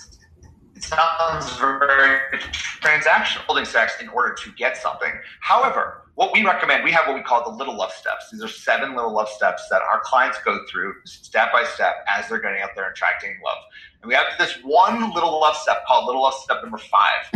sounds 0.79 1.55
very 1.57 2.39
transactional, 2.81 3.41
holding 3.41 3.65
sex 3.65 4.01
in 4.01 4.09
order 4.09 4.33
to 4.33 4.51
get 4.53 4.75
something. 4.75 5.11
However, 5.41 6.09
what 6.15 6.33
we 6.33 6.43
recommend, 6.43 6.83
we 6.83 6.91
have 6.93 7.05
what 7.05 7.15
we 7.15 7.21
call 7.21 7.43
the 7.43 7.55
little 7.55 7.77
love 7.77 7.91
steps. 7.91 8.31
These 8.31 8.43
are 8.43 8.47
seven 8.47 8.95
little 8.95 9.13
love 9.13 9.29
steps 9.29 9.67
that 9.69 9.83
our 9.83 10.01
clients 10.03 10.39
go 10.43 10.65
through 10.67 10.95
step 11.05 11.53
by 11.53 11.63
step 11.63 12.03
as 12.07 12.27
they're 12.27 12.41
getting 12.41 12.63
out 12.63 12.71
there 12.75 12.85
and 12.85 12.93
attracting 12.93 13.37
love. 13.45 13.57
And 14.01 14.09
we 14.09 14.15
have 14.15 14.25
this 14.39 14.57
one 14.63 15.13
little 15.13 15.39
love 15.39 15.55
step 15.55 15.85
called 15.85 16.05
little 16.05 16.23
love 16.23 16.33
step 16.33 16.61
number 16.61 16.77
five. 16.77 17.25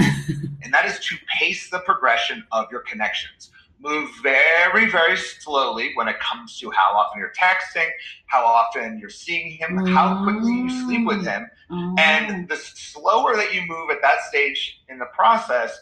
and 0.63 0.73
that 0.73 0.85
is 0.85 0.99
to 0.99 1.15
pace 1.39 1.69
the 1.69 1.79
progression 1.79 2.43
of 2.51 2.65
your 2.71 2.81
connections. 2.81 3.51
Move 3.79 4.09
very, 4.23 4.89
very 4.89 5.15
slowly 5.15 5.91
when 5.93 6.07
it 6.07 6.19
comes 6.19 6.57
to 6.59 6.71
how 6.71 6.95
often 6.95 7.19
you're 7.19 7.33
texting, 7.39 7.87
how 8.25 8.43
often 8.43 8.97
you're 8.97 9.09
seeing 9.09 9.51
him, 9.51 9.85
how 9.85 10.23
quickly 10.23 10.53
you 10.53 10.69
sleep 10.85 11.05
with 11.05 11.23
him. 11.23 11.45
Oh. 11.69 11.95
And 11.99 12.47
the 12.47 12.55
slower 12.55 13.35
that 13.35 13.53
you 13.53 13.61
move 13.67 13.91
at 13.91 14.01
that 14.01 14.21
stage 14.23 14.81
in 14.89 14.97
the 14.97 15.05
process, 15.13 15.77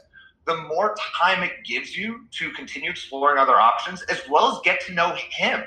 the 0.45 0.57
more 0.63 0.95
time 1.17 1.43
it 1.43 1.63
gives 1.63 1.95
you 1.95 2.25
to 2.31 2.51
continue 2.51 2.89
exploring 2.89 3.37
other 3.37 3.55
options 3.55 4.01
as 4.03 4.21
well 4.29 4.51
as 4.51 4.59
get 4.63 4.81
to 4.87 4.91
know 4.91 5.15
him. 5.29 5.63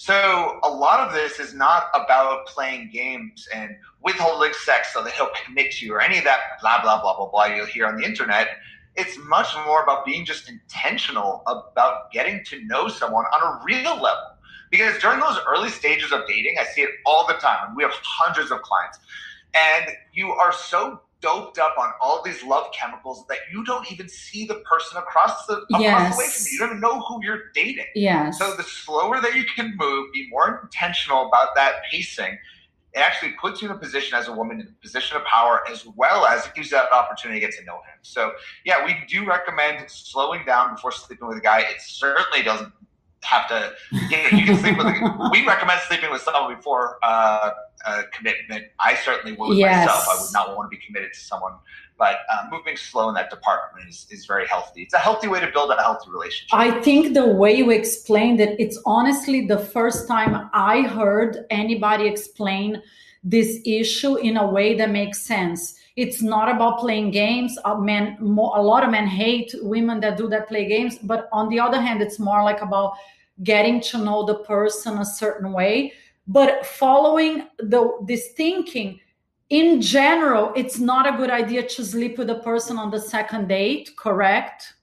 So 0.00 0.60
a 0.62 0.70
lot 0.70 1.00
of 1.00 1.12
this 1.12 1.40
is 1.40 1.54
not 1.54 1.88
about 1.92 2.46
playing 2.46 2.90
games 2.92 3.48
and 3.52 3.76
withholding 4.00 4.52
sex 4.64 4.94
so 4.94 5.02
that 5.02 5.12
he'll 5.14 5.30
commit 5.44 5.72
to 5.72 5.86
you 5.86 5.94
or 5.94 6.00
any 6.00 6.18
of 6.18 6.24
that 6.24 6.38
blah 6.60 6.80
blah 6.80 7.02
blah 7.02 7.16
blah 7.16 7.28
blah 7.28 7.46
you'll 7.46 7.66
hear 7.66 7.84
on 7.84 7.96
the 7.96 8.04
internet. 8.04 8.46
It's 8.94 9.18
much 9.18 9.48
more 9.66 9.82
about 9.82 10.06
being 10.06 10.24
just 10.24 10.48
intentional 10.48 11.42
about 11.48 12.12
getting 12.12 12.44
to 12.44 12.64
know 12.64 12.86
someone 12.86 13.24
on 13.24 13.42
a 13.42 13.64
real 13.64 14.00
level. 14.00 14.36
Because 14.70 14.96
during 15.00 15.18
those 15.18 15.38
early 15.48 15.68
stages 15.68 16.12
of 16.12 16.28
dating, 16.28 16.54
I 16.60 16.64
see 16.66 16.82
it 16.82 16.90
all 17.04 17.26
the 17.26 17.34
time. 17.34 17.74
We 17.74 17.82
have 17.82 17.92
hundreds 18.04 18.52
of 18.52 18.62
clients. 18.62 19.00
And 19.52 19.90
you 20.12 20.30
are 20.30 20.52
so 20.52 21.00
doped 21.20 21.58
up 21.58 21.74
on 21.78 21.90
all 22.00 22.22
these 22.22 22.42
love 22.44 22.66
chemicals 22.72 23.24
that 23.28 23.38
you 23.52 23.64
don't 23.64 23.90
even 23.90 24.08
see 24.08 24.46
the 24.46 24.56
person 24.70 24.98
across 24.98 25.46
the 25.46 25.54
across 25.54 25.80
Yes. 25.82 26.14
the 26.14 26.18
way 26.18 26.26
from 26.26 26.44
you. 26.46 26.52
You 26.52 26.58
don't 26.60 26.68
even 26.70 26.80
know 26.80 27.00
who 27.02 27.20
you're 27.22 27.50
dating. 27.54 27.86
Yes. 27.94 28.38
So 28.38 28.54
the 28.54 28.62
slower 28.62 29.20
that 29.20 29.34
you 29.34 29.44
can 29.56 29.76
move, 29.76 30.12
be 30.12 30.28
more 30.30 30.60
intentional 30.62 31.26
about 31.26 31.54
that 31.56 31.82
pacing. 31.90 32.38
It 32.94 33.00
actually 33.00 33.32
puts 33.40 33.60
you 33.60 33.68
in 33.68 33.74
a 33.74 33.78
position 33.78 34.16
as 34.18 34.28
a 34.28 34.32
woman 34.32 34.60
in 34.60 34.66
a 34.68 34.82
position 34.82 35.16
of 35.16 35.24
power 35.24 35.62
as 35.70 35.86
well 35.96 36.24
as 36.24 36.46
it 36.46 36.54
gives 36.54 36.70
you 36.70 36.76
that 36.78 36.90
opportunity 36.92 37.40
to 37.40 37.46
get 37.46 37.54
to 37.58 37.64
know 37.64 37.76
him. 37.76 37.98
So 38.02 38.32
yeah, 38.64 38.84
we 38.84 38.96
do 39.08 39.26
recommend 39.26 39.90
slowing 39.90 40.44
down 40.44 40.74
before 40.74 40.92
sleeping 40.92 41.28
with 41.28 41.38
a 41.38 41.42
guy. 41.42 41.60
It 41.60 41.80
certainly 41.80 42.42
doesn't 42.42 42.72
have 43.24 43.48
to 43.48 43.72
you 43.90 44.16
know, 44.16 44.28
you 44.38 44.44
can 44.46 44.56
sleep 44.58 44.78
with 44.78 44.86
a, 44.86 45.28
we 45.32 45.44
recommend 45.44 45.80
sleeping 45.88 46.10
with 46.10 46.22
someone 46.22 46.54
before 46.54 46.98
uh, 47.02 47.50
uh, 47.84 48.02
commitment. 48.12 48.64
I 48.80 48.94
certainly 48.94 49.36
would 49.36 49.56
Yes. 49.56 49.86
myself. 49.86 50.06
I 50.08 50.22
would 50.22 50.32
not 50.32 50.56
want 50.56 50.70
to 50.70 50.76
be 50.76 50.82
committed 50.84 51.12
to 51.12 51.20
someone. 51.20 51.54
But 51.98 52.18
uh, 52.32 52.46
moving 52.50 52.76
slow 52.76 53.08
in 53.08 53.14
that 53.16 53.28
department 53.28 53.88
is, 53.88 54.06
is 54.10 54.24
very 54.24 54.46
healthy. 54.46 54.82
It's 54.82 54.94
a 54.94 54.98
healthy 54.98 55.26
way 55.26 55.40
to 55.40 55.50
build 55.50 55.70
a 55.70 55.82
healthy 55.82 56.10
relationship. 56.10 56.54
I 56.54 56.80
think 56.80 57.14
the 57.14 57.26
way 57.26 57.56
you 57.56 57.70
explained 57.70 58.40
it, 58.40 58.54
it's 58.60 58.80
honestly 58.86 59.46
the 59.46 59.58
first 59.58 60.06
time 60.06 60.48
I 60.52 60.82
heard 60.82 61.46
anybody 61.50 62.06
explain 62.06 62.80
this 63.24 63.60
issue 63.66 64.16
in 64.16 64.36
a 64.36 64.46
way 64.46 64.76
that 64.76 64.90
makes 64.90 65.20
sense. 65.20 65.74
It's 65.96 66.22
not 66.22 66.48
about 66.48 66.78
playing 66.78 67.10
games. 67.10 67.58
A 67.64 67.76
men, 67.76 68.16
mo 68.20 68.52
a 68.54 68.62
lot 68.62 68.84
of 68.84 68.90
men 68.90 69.08
hate 69.08 69.52
women 69.62 69.98
that 70.00 70.16
do 70.16 70.28
that 70.28 70.46
play 70.46 70.68
games, 70.68 70.98
but 71.02 71.28
on 71.32 71.48
the 71.48 71.58
other 71.58 71.80
hand, 71.80 72.00
it's 72.00 72.20
more 72.20 72.44
like 72.44 72.62
about 72.62 72.92
getting 73.42 73.80
to 73.80 73.98
know 73.98 74.24
the 74.24 74.36
person 74.36 74.98
a 74.98 75.04
certain 75.04 75.52
way. 75.52 75.92
But 76.28 76.64
following 76.66 77.48
the 77.58 77.98
this 78.06 78.28
thinking, 78.36 79.00
in 79.48 79.80
general, 79.80 80.52
it's 80.54 80.78
not 80.78 81.12
a 81.12 81.16
good 81.16 81.30
idea 81.30 81.66
to 81.66 81.84
sleep 81.84 82.18
with 82.18 82.30
a 82.30 82.40
person 82.40 82.76
on 82.76 82.90
the 82.90 83.00
second 83.00 83.48
date. 83.48 83.96
Correct? 83.96 84.74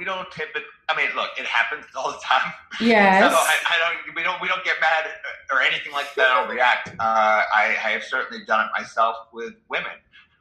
we 0.00 0.06
don't 0.06 0.30
typically. 0.32 0.62
I 0.88 0.96
mean, 0.96 1.14
look, 1.14 1.28
it 1.38 1.44
happens 1.44 1.84
all 1.94 2.10
the 2.10 2.18
time. 2.24 2.52
Yes. 2.80 3.30
So 3.30 3.36
I, 3.38 3.56
I 3.68 3.76
don't. 3.82 4.16
We 4.16 4.22
don't. 4.22 4.40
We 4.40 4.48
don't 4.48 4.64
get 4.64 4.76
mad 4.80 5.10
or 5.52 5.60
anything 5.60 5.92
like 5.92 6.14
that. 6.16 6.30
I 6.30 6.40
don't 6.40 6.50
react. 6.50 6.88
Uh, 6.88 6.92
I, 6.98 7.76
I 7.84 7.90
have 7.90 8.02
certainly 8.02 8.42
done 8.46 8.66
it 8.66 8.70
myself 8.76 9.16
with 9.32 9.52
women, 9.68 9.92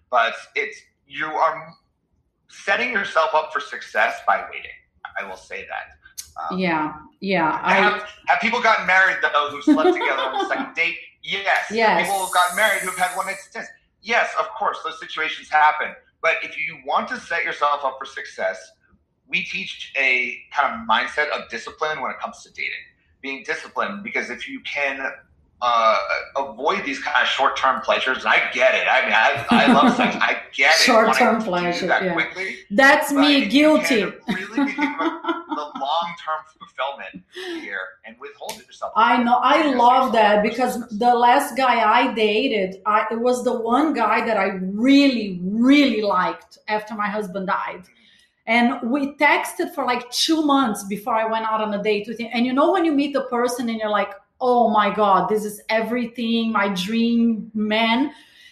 but 0.10 0.34
it's 0.56 0.80
you 1.06 1.26
are 1.26 1.74
setting 2.48 2.94
yourself 2.94 3.32
up 3.34 3.52
for 3.52 3.60
success 3.60 4.22
by 4.26 4.46
waiting. 4.50 4.72
I 5.20 5.28
will 5.28 5.36
say 5.36 5.68
that. 5.68 5.99
Um, 6.52 6.60
Yeah, 6.60 6.94
yeah. 7.22 7.60
I 7.64 7.76
have, 7.76 8.08
have 8.28 8.40
people 8.42 8.62
gotten 8.62 8.88
married 8.88 9.18
though 9.22 9.50
who 9.52 9.62
slept 9.62 9.94
together 10.00 10.22
on 10.22 10.40
the 10.40 10.48
second 10.48 10.74
date? 10.76 10.98
Yes. 11.24 11.70
Have 11.98 12.06
People 12.06 12.20
who've 12.26 12.34
gotten 12.34 12.56
married 12.56 12.82
who've 12.82 12.98
had 12.98 13.16
one 13.16 13.28
night 13.28 13.38
stands. 13.38 13.70
Yes, 14.02 14.30
of 14.40 14.48
course, 14.58 14.78
those 14.84 15.00
situations 15.00 15.50
happen. 15.50 15.94
But 16.22 16.36
if 16.44 16.58
you 16.58 16.80
want 16.86 17.08
to 17.10 17.20
set 17.20 17.44
yourself 17.44 17.84
up 17.84 17.98
for 18.00 18.06
success, 18.06 18.72
we 19.28 19.44
teach 19.44 19.92
a 19.98 20.38
kind 20.54 20.74
of 20.74 20.88
mindset 20.88 21.30
of 21.30 21.50
discipline 21.50 22.02
when 22.02 22.12
it 22.12 22.20
comes 22.20 22.44
to 22.44 22.52
dating. 22.52 22.72
Being 23.22 23.44
disciplined, 23.44 24.04
because 24.04 24.30
if 24.30 24.48
you 24.48 24.62
can 24.62 25.12
uh, 25.62 25.98
avoid 26.38 26.86
these 26.86 27.00
kind 27.00 27.22
of 27.22 27.28
short-term 27.28 27.82
pleasures, 27.82 28.20
and 28.20 28.28
I 28.28 28.50
get 28.54 28.74
it. 28.74 28.88
I 28.90 29.04
mean, 29.04 29.14
I, 29.14 29.46
I 29.50 29.74
love 29.74 29.96
sex. 29.98 30.16
I 30.20 30.38
get 30.54 30.74
it. 30.76 30.80
Short-term 30.80 31.46
wanting 31.46 31.74
to 31.74 31.80
do 31.80 31.86
pleasure, 31.86 31.88
that 31.88 32.04
yeah. 32.04 32.14
quickly. 32.14 32.56
that's 32.72 33.12
me 33.12 33.46
guilty. 33.46 34.06
really 34.06 34.74
be 35.66 35.72
thinking 35.72 35.74
about 35.74 35.74
the 35.74 35.80
long-term 35.80 36.42
fulfillment 36.58 37.24
here 37.62 37.80
and 38.06 38.16
withholding 38.20 38.66
yourself. 38.66 38.94
I 38.96 39.22
know. 39.24 39.38
I 39.42 39.74
love 39.74 40.14
that 40.14 40.44
because 40.44 40.88
the 40.90 41.14
last 41.14 41.58
guy 41.58 41.82
I 41.84 42.14
dated, 42.14 42.82
I 42.86 43.06
it 43.12 43.20
was 43.20 43.44
the 43.44 43.60
one 43.60 43.94
guy 43.94 44.26
that 44.26 44.38
I 44.38 44.60
really, 44.62 45.40
really 45.44 46.02
liked 46.02 46.60
after 46.68 46.96
my 46.96 47.08
husband 47.08 47.48
died. 47.48 47.84
And 48.46 48.90
we 48.90 49.14
texted 49.18 49.76
for 49.76 49.86
like 49.86 50.10
two 50.10 50.42
months 50.44 50.84
before 50.84 51.14
I 51.14 51.26
went 51.30 51.46
out 51.46 51.62
on 51.62 51.74
a 51.74 51.84
date 51.84 52.08
with 52.08 52.20
him. 52.20 52.30
And 52.34 52.46
you 52.46 52.54
know, 52.54 52.72
when 52.72 52.84
you 52.84 52.92
meet 52.92 53.14
the 53.14 53.24
person 53.26 53.70
and 53.70 53.78
you're 53.78 53.90
like, 53.90 54.12
oh 54.42 54.70
my 54.70 54.94
God, 54.94 55.30
this 55.30 55.46
is 55.46 55.62
everything, 55.70 56.52
my 56.52 56.70
dream 56.70 57.52
man. 57.54 58.12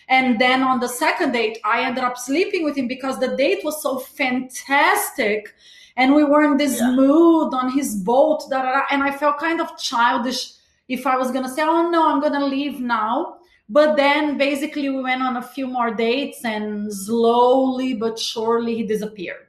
And 0.10 0.40
then 0.40 0.64
on 0.64 0.80
the 0.80 0.88
second 0.88 1.32
date, 1.32 1.60
I 1.66 1.82
ended 1.82 2.04
up 2.04 2.18
sleeping 2.18 2.64
with 2.64 2.78
him 2.78 2.88
because 2.88 3.20
the 3.20 3.36
date 3.36 3.64
was 3.64 3.82
so 3.82 4.00
fantastic. 4.00 5.54
And 5.98 6.14
we 6.16 6.24
were 6.24 6.44
in 6.44 6.58
this 6.58 6.80
Yeah. 6.80 6.92
mood 6.92 7.54
on 7.54 7.72
his 7.72 7.96
boat, 7.96 8.44
da, 8.50 8.62
da, 8.62 8.72
da, 8.74 8.82
and 8.92 9.04
I 9.04 9.12
felt 9.12 9.38
kind 9.40 9.60
of 9.60 9.78
childish 9.78 10.54
if 10.88 11.06
I 11.06 11.18
was 11.18 11.32
gonna 11.32 11.50
say, 11.50 11.64
oh 11.64 11.90
no, 11.90 12.08
I'm 12.08 12.22
gonna 12.22 12.46
leave 12.46 12.80
now. 12.80 13.38
But 13.70 13.98
then 13.98 14.38
basically 14.38 14.90
we 14.90 15.02
went 15.02 15.22
on 15.22 15.36
a 15.38 15.42
few 15.42 15.68
more 15.68 15.92
dates 15.94 16.46
and 16.46 16.94
slowly 16.94 17.94
but 17.94 18.18
surely 18.18 18.76
he 18.76 18.84
disappeared. 18.84 19.48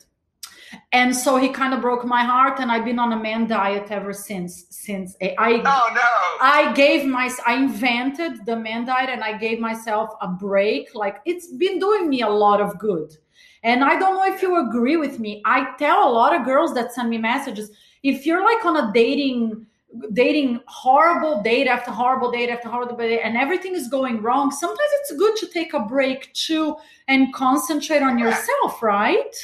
And 0.93 1.15
so 1.15 1.37
he 1.37 1.49
kind 1.49 1.73
of 1.73 1.81
broke 1.81 2.05
my 2.05 2.23
heart, 2.25 2.61
and 2.61 2.71
I've 2.71 2.85
been 2.85 2.99
on 2.99 3.13
a 3.13 3.17
man 3.17 3.47
diet 3.47 3.91
ever 3.91 4.13
since. 4.13 4.67
Since 4.71 5.17
I, 5.23 5.63
Oh 5.65 5.91
no! 5.95 6.11
I 6.41 6.73
gave 6.75 7.07
my 7.07 7.31
I 7.47 7.55
invented 7.55 8.45
the 8.47 8.57
man 8.57 8.85
diet 8.87 9.11
and 9.11 9.23
I 9.23 9.37
gave 9.37 9.61
myself 9.61 10.11
a 10.21 10.29
break. 10.29 10.95
Like 10.95 11.17
it's 11.25 11.49
been 11.49 11.79
doing 11.79 12.09
me 12.09 12.23
a 12.23 12.29
lot 12.29 12.61
of 12.61 12.79
good. 12.79 13.17
And 13.65 13.85
I 13.85 13.99
don't 13.99 14.15
know 14.15 14.33
if 14.33 14.43
you 14.43 14.69
agree 14.69 14.97
with 14.97 15.19
me. 15.19 15.43
I 15.45 15.75
tell 15.79 16.09
a 16.09 16.13
lot 16.13 16.35
of 16.35 16.45
girls 16.45 16.75
that 16.75 16.93
send 16.93 17.11
me 17.11 17.19
messages, 17.19 17.71
if 18.03 18.25
you're 18.27 18.45
like 18.45 18.65
on 18.65 18.77
a 18.77 18.93
dating 18.93 19.67
dating 20.13 20.61
horrible 20.67 21.43
date 21.43 21.67
after 21.67 21.91
horrible 21.91 22.31
date 22.31 22.51
after 22.51 22.69
horrible 22.69 22.95
date 22.95 23.21
and 23.25 23.37
everything 23.37 23.75
is 23.75 23.89
going 23.89 24.21
wrong, 24.23 24.51
sometimes 24.51 24.91
it's 25.01 25.13
good 25.17 25.35
to 25.37 25.47
take 25.47 25.73
a 25.73 25.81
break 25.81 26.33
too 26.35 26.77
and 27.09 27.33
concentrate 27.33 28.03
on 28.03 28.19
yourself, 28.19 28.83
right? 28.83 29.35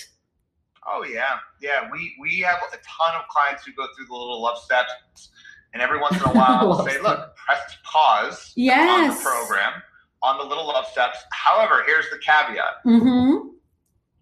Oh 0.86 1.04
yeah, 1.04 1.38
yeah. 1.60 1.88
We 1.90 2.14
we 2.20 2.40
have 2.40 2.58
a 2.72 2.76
ton 2.76 3.20
of 3.20 3.26
clients 3.28 3.64
who 3.64 3.72
go 3.72 3.86
through 3.96 4.06
the 4.06 4.12
little 4.12 4.42
love 4.42 4.58
steps, 4.58 5.30
and 5.72 5.82
every 5.82 5.98
once 5.98 6.16
in 6.16 6.22
a 6.22 6.32
while 6.34 6.68
we'll 6.68 6.86
say, 6.86 7.00
"Look, 7.00 7.34
press 7.36 7.60
pause 7.84 8.52
on 8.58 9.08
the 9.08 9.14
program 9.22 9.82
on 10.22 10.38
the 10.38 10.44
little 10.44 10.66
love 10.66 10.86
steps." 10.86 11.18
However, 11.32 11.82
here's 11.86 12.08
the 12.10 12.18
caveat: 12.18 12.84
Mm-hmm. 12.84 13.48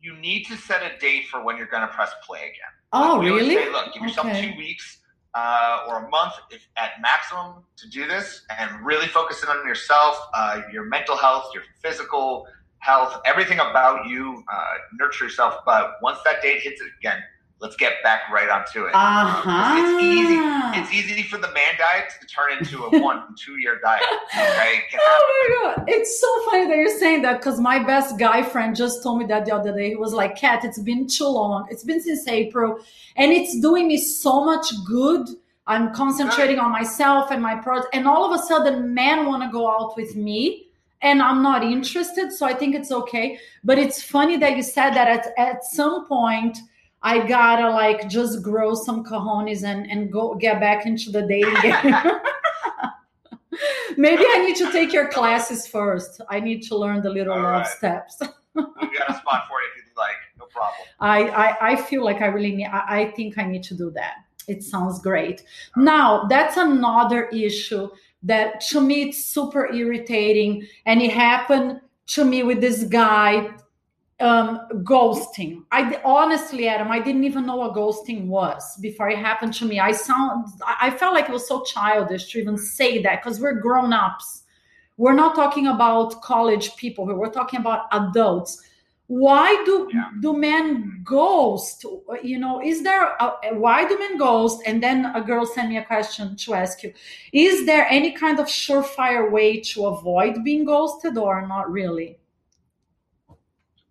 You 0.03 0.17
need 0.19 0.45
to 0.47 0.57
set 0.57 0.83
a 0.83 0.99
date 0.99 1.27
for 1.29 1.43
when 1.45 1.57
you're 1.57 1.69
going 1.69 1.87
to 1.87 1.95
press 1.95 2.11
play 2.27 2.41
again. 2.41 2.73
Oh, 2.93 3.13
always 3.15 3.31
really? 3.31 3.55
Say, 3.55 3.71
Look, 3.71 3.95
give 3.95 4.03
yourself 4.03 4.27
Okay. 4.27 4.51
two 4.51 4.57
weeks 4.59 4.99
uh, 5.35 5.87
or 5.89 6.05
a 6.05 6.09
month 6.11 6.35
if, 6.51 6.67
at 6.77 6.91
maximum 7.01 7.65
to 7.77 7.89
do 7.89 8.07
this, 8.07 8.45
and 8.59 8.85
really 8.85 9.07
focus 9.07 9.43
in 9.43 9.49
on 9.49 9.67
yourself, 9.67 10.19
uh, 10.35 10.61
your 10.73 10.85
mental 10.85 11.17
health, 11.17 11.47
your 11.55 11.63
physical 11.83 12.47
health, 12.81 13.21
everything 13.25 13.61
about 13.61 14.07
you. 14.09 14.43
Uh, 14.53 14.65
nurture 15.01 15.25
yourself. 15.25 15.55
But 15.65 15.93
once 16.03 16.19
that 16.25 16.43
date 16.43 16.61
hits 16.63 16.81
it 16.81 16.89
again, 16.99 17.23
let's 17.63 17.77
get 17.77 18.03
back 18.03 18.29
right 18.31 18.51
onto 18.51 18.85
it. 18.85 18.95
Uh-huh. 18.95 19.51
Um, 19.51 19.79
it's 19.79 20.03
easy. 20.03 20.37
It's 20.81 21.11
easy 21.11 21.23
for 21.23 21.39
the 21.39 21.51
man 21.53 21.75
diet 21.79 22.13
to 22.21 22.27
turn 22.27 22.59
into 22.59 22.83
a 22.85 23.01
one, 23.01 23.23
and 23.29 23.39
two 23.39 23.59
year 23.59 23.79
diet. 23.83 24.03
Okay, 24.35 24.79
It 24.79 24.91
can 24.91 25.01
happen. 25.01 25.07
Oh 25.09 25.65
my 25.65 25.75
god, 25.77 25.85
it's 25.89 26.21
so 26.21 26.51
funny 26.51 26.67
that 26.67 26.77
you're 26.77 26.99
saying 26.99 27.23
that 27.23 27.39
because 27.39 27.61
my 27.61 27.79
best 27.79 28.19
guy 28.19 28.43
friend 28.43 28.77
just 28.77 29.03
told 29.03 29.21
me 29.21 29.27
that 29.27 29.47
the 29.47 29.55
other 29.55 29.75
day. 29.75 29.91
He 29.91 29.97
was 29.97 30.13
like, 30.13 30.37
"Kat, 30.37 30.65
it's 30.65 30.81
been 30.81 31.07
too 31.07 31.29
long. 31.29 31.67
It's 31.71 31.85
been 31.85 32.01
since 32.01 32.27
April, 32.29 32.79
and 33.17 33.33
it's 33.33 33.59
doing 33.61 33.87
me 33.89 33.97
so 33.97 34.45
much 34.45 34.67
good. 34.85 35.29
I'm 35.69 35.95
concentrating 35.95 36.59
on 36.59 36.73
myself 36.73 37.31
and 37.31 37.41
my 37.41 37.55
project, 37.55 37.95
and 37.95 38.09
all 38.09 38.25
of 38.25 38.39
a 38.39 38.43
sudden, 38.43 38.93
men 38.93 39.27
want 39.27 39.43
to 39.45 39.49
go 39.49 39.71
out 39.71 39.97
with 39.97 40.17
me." 40.17 40.67
And 41.05 41.21
I'm 41.21 41.43
not 41.43 41.65
interested, 41.65 42.31
so 42.31 42.47
I 42.47 42.55
think 42.55 42.77
it's 42.77 42.93
okay. 42.93 43.37
But 43.65 43.77
it's 43.77 44.01
funny 44.01 44.37
that 44.37 44.57
you 44.57 44.63
said 44.63 44.91
that 44.91 45.09
at, 45.09 45.33
at 45.37 45.65
some 45.65 46.07
point 46.07 46.57
I 47.03 47.27
gotta 47.27 47.69
like 47.71 48.09
just 48.09 48.43
grow 48.43 48.75
some 48.75 49.05
cojones 49.05 49.65
and, 49.65 49.91
and 49.91 50.13
go 50.13 50.35
get 50.35 50.61
back 50.61 50.87
into 50.87 51.11
the 51.11 51.23
dating 51.23 51.55
game. 51.63 51.95
Maybe 53.97 54.25
I 54.27 54.45
need 54.47 54.57
to 54.57 54.71
take 54.73 54.93
your 54.93 55.09
classes 55.09 55.67
first. 55.67 56.21
I 56.31 56.41
need 56.41 56.63
to 56.63 56.77
learn 56.77 57.03
the 57.03 57.11
little 57.11 57.35
All 57.35 57.43
love 57.43 57.63
right. 57.63 57.67
steps. 57.67 58.19
We've 58.55 58.65
got 58.99 59.11
a 59.11 59.15
spot 59.15 59.45
for 59.49 59.61
you 59.61 59.69
if 59.77 59.85
you'd 59.87 59.97
like. 59.97 60.17
No 60.39 60.47
problem. 60.47 60.87
I, 61.01 61.29
I 61.29 61.73
I 61.73 61.77
feel 61.77 62.05
like 62.05 62.21
I 62.21 62.27
really 62.27 62.55
need. 62.55 62.67
I, 62.67 63.01
I 63.01 63.11
think 63.13 63.39
I 63.39 63.45
need 63.45 63.63
to 63.65 63.75
do 63.75 63.91
that. 63.93 64.15
It 64.49 64.63
sounds 64.63 65.01
great. 65.01 65.45
Now 65.77 66.25
that's 66.25 66.57
another 66.57 67.27
issue 67.29 67.89
that 68.23 68.61
to 68.69 68.81
me 68.81 69.09
it's 69.09 69.25
super 69.25 69.73
irritating, 69.73 70.67
and 70.87 71.03
it 71.03 71.13
happened 71.13 71.81
to 72.09 72.25
me 72.25 72.43
with 72.43 72.61
this 72.61 72.85
guy. 72.85 73.51
Um, 74.23 74.61
ghosting. 74.85 75.65
I 75.73 76.01
honestly, 76.05 76.69
Adam, 76.69 76.91
I 76.93 77.01
didn't 77.01 77.25
even 77.25 77.45
know 77.45 77.57
what 77.57 77.75
ghosting 77.75 78.27
was 78.27 78.77
before 78.77 79.11
it 79.11 79.19
happened 79.19 79.53
to 79.55 79.65
me. 79.65 79.81
I 79.81 79.91
sound, 79.91 80.47
I 80.65 80.91
felt 80.91 81.13
like 81.13 81.29
it 81.29 81.33
was 81.33 81.49
so 81.49 81.65
childish 81.65 82.31
to 82.31 82.41
even 82.41 82.57
say 82.57 83.03
that 83.03 83.23
because 83.23 83.41
we're 83.41 83.61
grown 83.61 83.93
ups. 83.93 84.45
We're 84.97 85.15
not 85.15 85.35
talking 85.35 85.67
about 85.67 86.23
college 86.23 86.77
people. 86.77 87.05
We're 87.05 87.31
talking 87.31 87.61
about 87.61 87.87
adults. 87.91 88.63
Why 89.09 89.61
do 89.67 89.91
yeah. 89.93 90.11
do 90.21 90.37
men 90.37 91.03
ghost? 91.05 91.85
You 92.23 92.39
know, 92.39 92.63
is 92.63 92.83
there 92.83 93.17
a, 93.19 93.33
why 93.55 93.87
do 93.87 93.99
men 93.99 94.17
ghost? 94.17 94.63
And 94.65 94.83
then 94.83 95.07
a 95.17 95.21
girl 95.21 95.45
sent 95.45 95.71
me 95.71 95.79
a 95.79 95.85
question 95.85 96.37
to 96.37 96.55
ask 96.55 96.83
you: 96.83 96.95
Is 97.33 97.67
there 97.67 97.87
any 97.91 98.13
kind 98.13 98.39
of 98.39 98.47
surefire 98.47 99.31
way 99.31 99.61
to 99.73 99.87
avoid 99.87 100.45
being 100.45 100.65
ghosted, 100.65 101.19
or 101.19 101.47
not 101.47 101.71
really? 101.71 102.19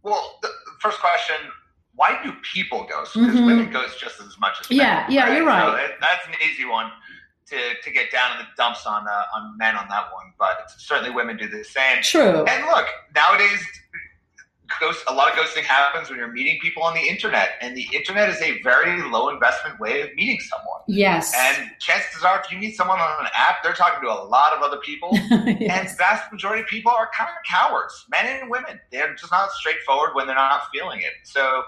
Well, 0.04 0.40
the 0.42 0.50
first 0.80 1.00
question 1.00 1.36
why 1.96 2.20
do 2.24 2.34
people 2.54 2.88
ghost? 2.90 3.14
Because 3.14 3.36
mm-hmm. 3.36 3.46
women 3.46 3.70
ghost 3.72 4.00
just 4.00 4.20
as 4.22 4.40
much 4.40 4.60
as 4.62 4.70
men. 4.70 4.80
Yeah, 4.80 5.06
yeah, 5.10 5.24
right? 5.24 5.38
you're 5.38 5.46
right. 5.46 5.90
So 5.90 5.96
that's 6.00 6.26
an 6.26 6.34
easy 6.50 6.66
one 6.66 6.90
to, 7.48 7.58
to 7.84 7.92
get 7.92 8.12
down 8.12 8.32
in 8.32 8.38
the 8.40 8.46
dumps 8.58 8.86
on 8.86 9.08
uh, 9.08 9.24
on 9.36 9.58
men 9.58 9.76
on 9.76 9.88
that 9.90 10.06
one, 10.14 10.34
but 10.40 10.72
certainly 10.78 11.12
women 11.12 11.38
do 11.38 11.48
the 11.48 11.64
same. 11.64 12.02
True. 12.02 12.46
And 12.46 12.66
look, 12.66 12.86
nowadays 13.14 13.60
ghost 14.80 15.04
a 15.08 15.14
lot 15.14 15.30
of 15.30 15.36
ghosting 15.36 15.64
happens 15.64 16.10
when 16.10 16.18
you're 16.18 16.32
meeting 16.32 16.58
people 16.62 16.84
on 16.84 16.94
the 16.94 17.02
internet 17.02 17.52
and 17.62 17.76
the 17.76 17.88
internet 17.94 18.30
is 18.30 18.42
a 18.42 18.62
very 18.62 19.02
low 19.10 19.30
investment 19.30 19.80
way 19.80 20.02
of 20.02 20.14
meeting 20.16 20.40
someone. 20.40 20.82
Yes. 20.88 21.34
And 21.36 21.72
chances 21.80 22.24
are 22.24 22.40
if 22.40 22.52
you 22.52 22.58
meet 22.58 22.76
someone 22.76 23.00
on 23.00 23.26
an 23.26 23.32
app 23.36 23.64
they're 23.64 23.74
talking 23.74 24.02
to 24.02 24.08
a 24.08 24.22
lot 24.26 24.54
of 24.54 24.62
other 24.62 24.78
people. 24.78 25.18
Yes. 25.62 25.90
and 25.90 25.98
vast 25.98 26.32
majority 26.32 26.62
of 26.62 26.68
people 26.68 26.92
are 26.92 27.10
kind 27.16 27.30
of 27.30 27.36
cowards 27.48 28.06
men 28.10 28.26
and 28.26 28.50
women. 28.50 28.80
They're 28.92 29.14
just 29.16 29.32
not 29.32 29.52
straightforward 29.52 30.16
when 30.16 30.28
they're 30.28 30.36
not 30.36 30.64
feeling 30.74 31.02
it. 31.02 31.14
So 31.24 31.64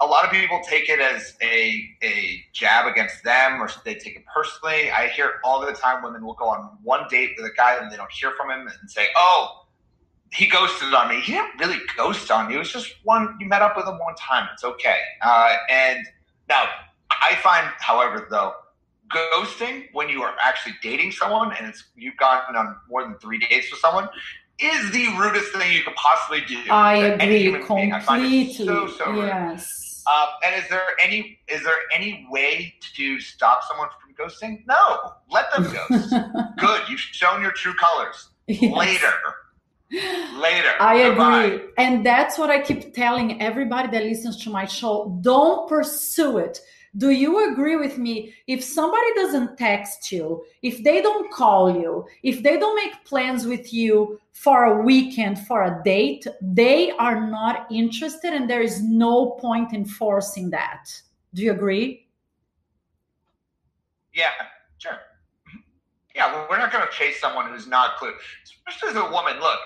a 0.00 0.06
lot 0.06 0.24
of 0.24 0.30
people 0.30 0.60
take 0.68 0.88
it 0.88 1.00
as 1.00 1.34
a, 1.42 1.88
a 2.02 2.44
jab 2.52 2.86
against 2.86 3.22
them 3.22 3.62
or 3.62 3.68
they 3.84 3.94
take 3.94 4.16
it 4.16 4.24
personally. 4.32 4.90
I 4.90 5.08
hear 5.08 5.34
all 5.44 5.64
the 5.64 5.72
time 5.72 6.02
women 6.02 6.24
will 6.24 6.34
go 6.34 6.46
on 6.48 6.76
one 6.82 7.06
date 7.08 7.32
with 7.36 7.50
a 7.50 7.54
guy 7.54 7.76
and 7.80 7.90
they 7.90 7.96
don't 7.96 8.12
hear 8.12 8.32
from 8.32 8.50
him 8.50 8.66
and 8.66 8.90
say, 8.90 9.06
Oh, 9.16 9.63
he 10.34 10.46
ghosted 10.46 10.92
on 10.92 11.08
me. 11.08 11.20
He 11.20 11.32
didn't 11.32 11.58
really 11.58 11.78
ghost 11.96 12.30
on 12.30 12.50
you. 12.50 12.56
It 12.56 12.60
was 12.60 12.72
just 12.72 12.94
one 13.04 13.36
you 13.40 13.46
met 13.46 13.62
up 13.62 13.76
with 13.76 13.86
him 13.86 13.98
one 13.98 14.14
time. 14.16 14.48
It's 14.52 14.64
okay. 14.64 14.98
Uh, 15.22 15.56
and 15.70 16.04
now 16.48 16.66
I 17.10 17.36
find, 17.36 17.68
however, 17.78 18.26
though, 18.30 18.54
ghosting 19.10 19.84
when 19.92 20.08
you 20.08 20.22
are 20.22 20.34
actually 20.42 20.74
dating 20.82 21.12
someone 21.12 21.52
and 21.56 21.66
it's 21.66 21.84
you've 21.94 22.16
gotten 22.16 22.56
on 22.56 22.76
more 22.88 23.02
than 23.04 23.16
three 23.18 23.38
dates 23.38 23.70
with 23.70 23.78
someone 23.78 24.08
is 24.58 24.90
the 24.92 25.06
rudest 25.18 25.52
thing 25.52 25.72
you 25.72 25.82
could 25.82 25.94
possibly 25.94 26.40
do. 26.42 26.60
I 26.70 26.96
agree 26.96 27.52
completely. 27.64 28.52
so, 28.54 28.86
so 28.88 29.14
yes. 29.14 30.02
Um, 30.06 30.28
and 30.44 30.62
is 30.62 30.68
there 30.68 30.82
any 31.02 31.38
is 31.48 31.62
there 31.62 31.76
any 31.94 32.26
way 32.30 32.74
to 32.96 33.20
stop 33.20 33.60
someone 33.68 33.88
from 34.00 34.14
ghosting? 34.14 34.64
No, 34.66 35.14
let 35.30 35.46
them 35.54 35.64
ghost. 35.64 36.10
Good, 36.58 36.82
you've 36.88 37.00
shown 37.00 37.40
your 37.40 37.52
true 37.52 37.74
colors. 37.74 38.28
Yes. 38.46 38.76
Later, 38.76 39.12
later. 39.90 40.70
I 40.80 41.10
Bye-bye. 41.10 41.44
agree. 41.44 41.68
And 41.78 42.04
that's 42.04 42.38
what 42.38 42.50
I 42.50 42.60
keep 42.60 42.94
telling 42.94 43.40
everybody 43.40 43.88
that 43.88 44.04
listens 44.04 44.42
to 44.44 44.50
my 44.50 44.64
show. 44.64 45.18
Don't 45.20 45.68
pursue 45.68 46.38
it. 46.38 46.60
Do 46.96 47.10
you 47.10 47.50
agree 47.52 47.76
with 47.76 47.98
me? 47.98 48.32
If 48.46 48.62
somebody 48.62 49.14
doesn't 49.16 49.58
text 49.58 50.12
you, 50.12 50.44
if 50.62 50.84
they 50.84 51.02
don't 51.02 51.30
call 51.32 51.76
you, 51.76 52.06
if 52.22 52.42
they 52.42 52.56
don't 52.56 52.76
make 52.76 53.04
plans 53.04 53.46
with 53.46 53.72
you 53.72 54.20
for 54.32 54.64
a 54.64 54.82
weekend, 54.82 55.40
for 55.46 55.64
a 55.64 55.82
date, 55.84 56.24
they 56.40 56.92
are 56.92 57.28
not 57.28 57.66
interested 57.70 58.32
and 58.32 58.48
there 58.48 58.62
is 58.62 58.80
no 58.80 59.32
point 59.40 59.72
in 59.72 59.84
forcing 59.84 60.50
that. 60.50 60.88
Do 61.34 61.42
you 61.42 61.50
agree? 61.50 62.06
Yeah, 64.14 64.30
sure. 64.78 64.92
Mm-hmm. 64.92 65.58
Yeah, 66.14 66.46
we're 66.48 66.58
not 66.58 66.70
going 66.70 66.86
to 66.86 66.92
chase 66.92 67.20
someone 67.20 67.50
who's 67.50 67.66
not 67.66 67.96
clear. 67.96 68.12
Especially 68.68 68.90
as 68.90 69.04
a 69.04 69.10
woman, 69.10 69.34
look, 69.40 69.58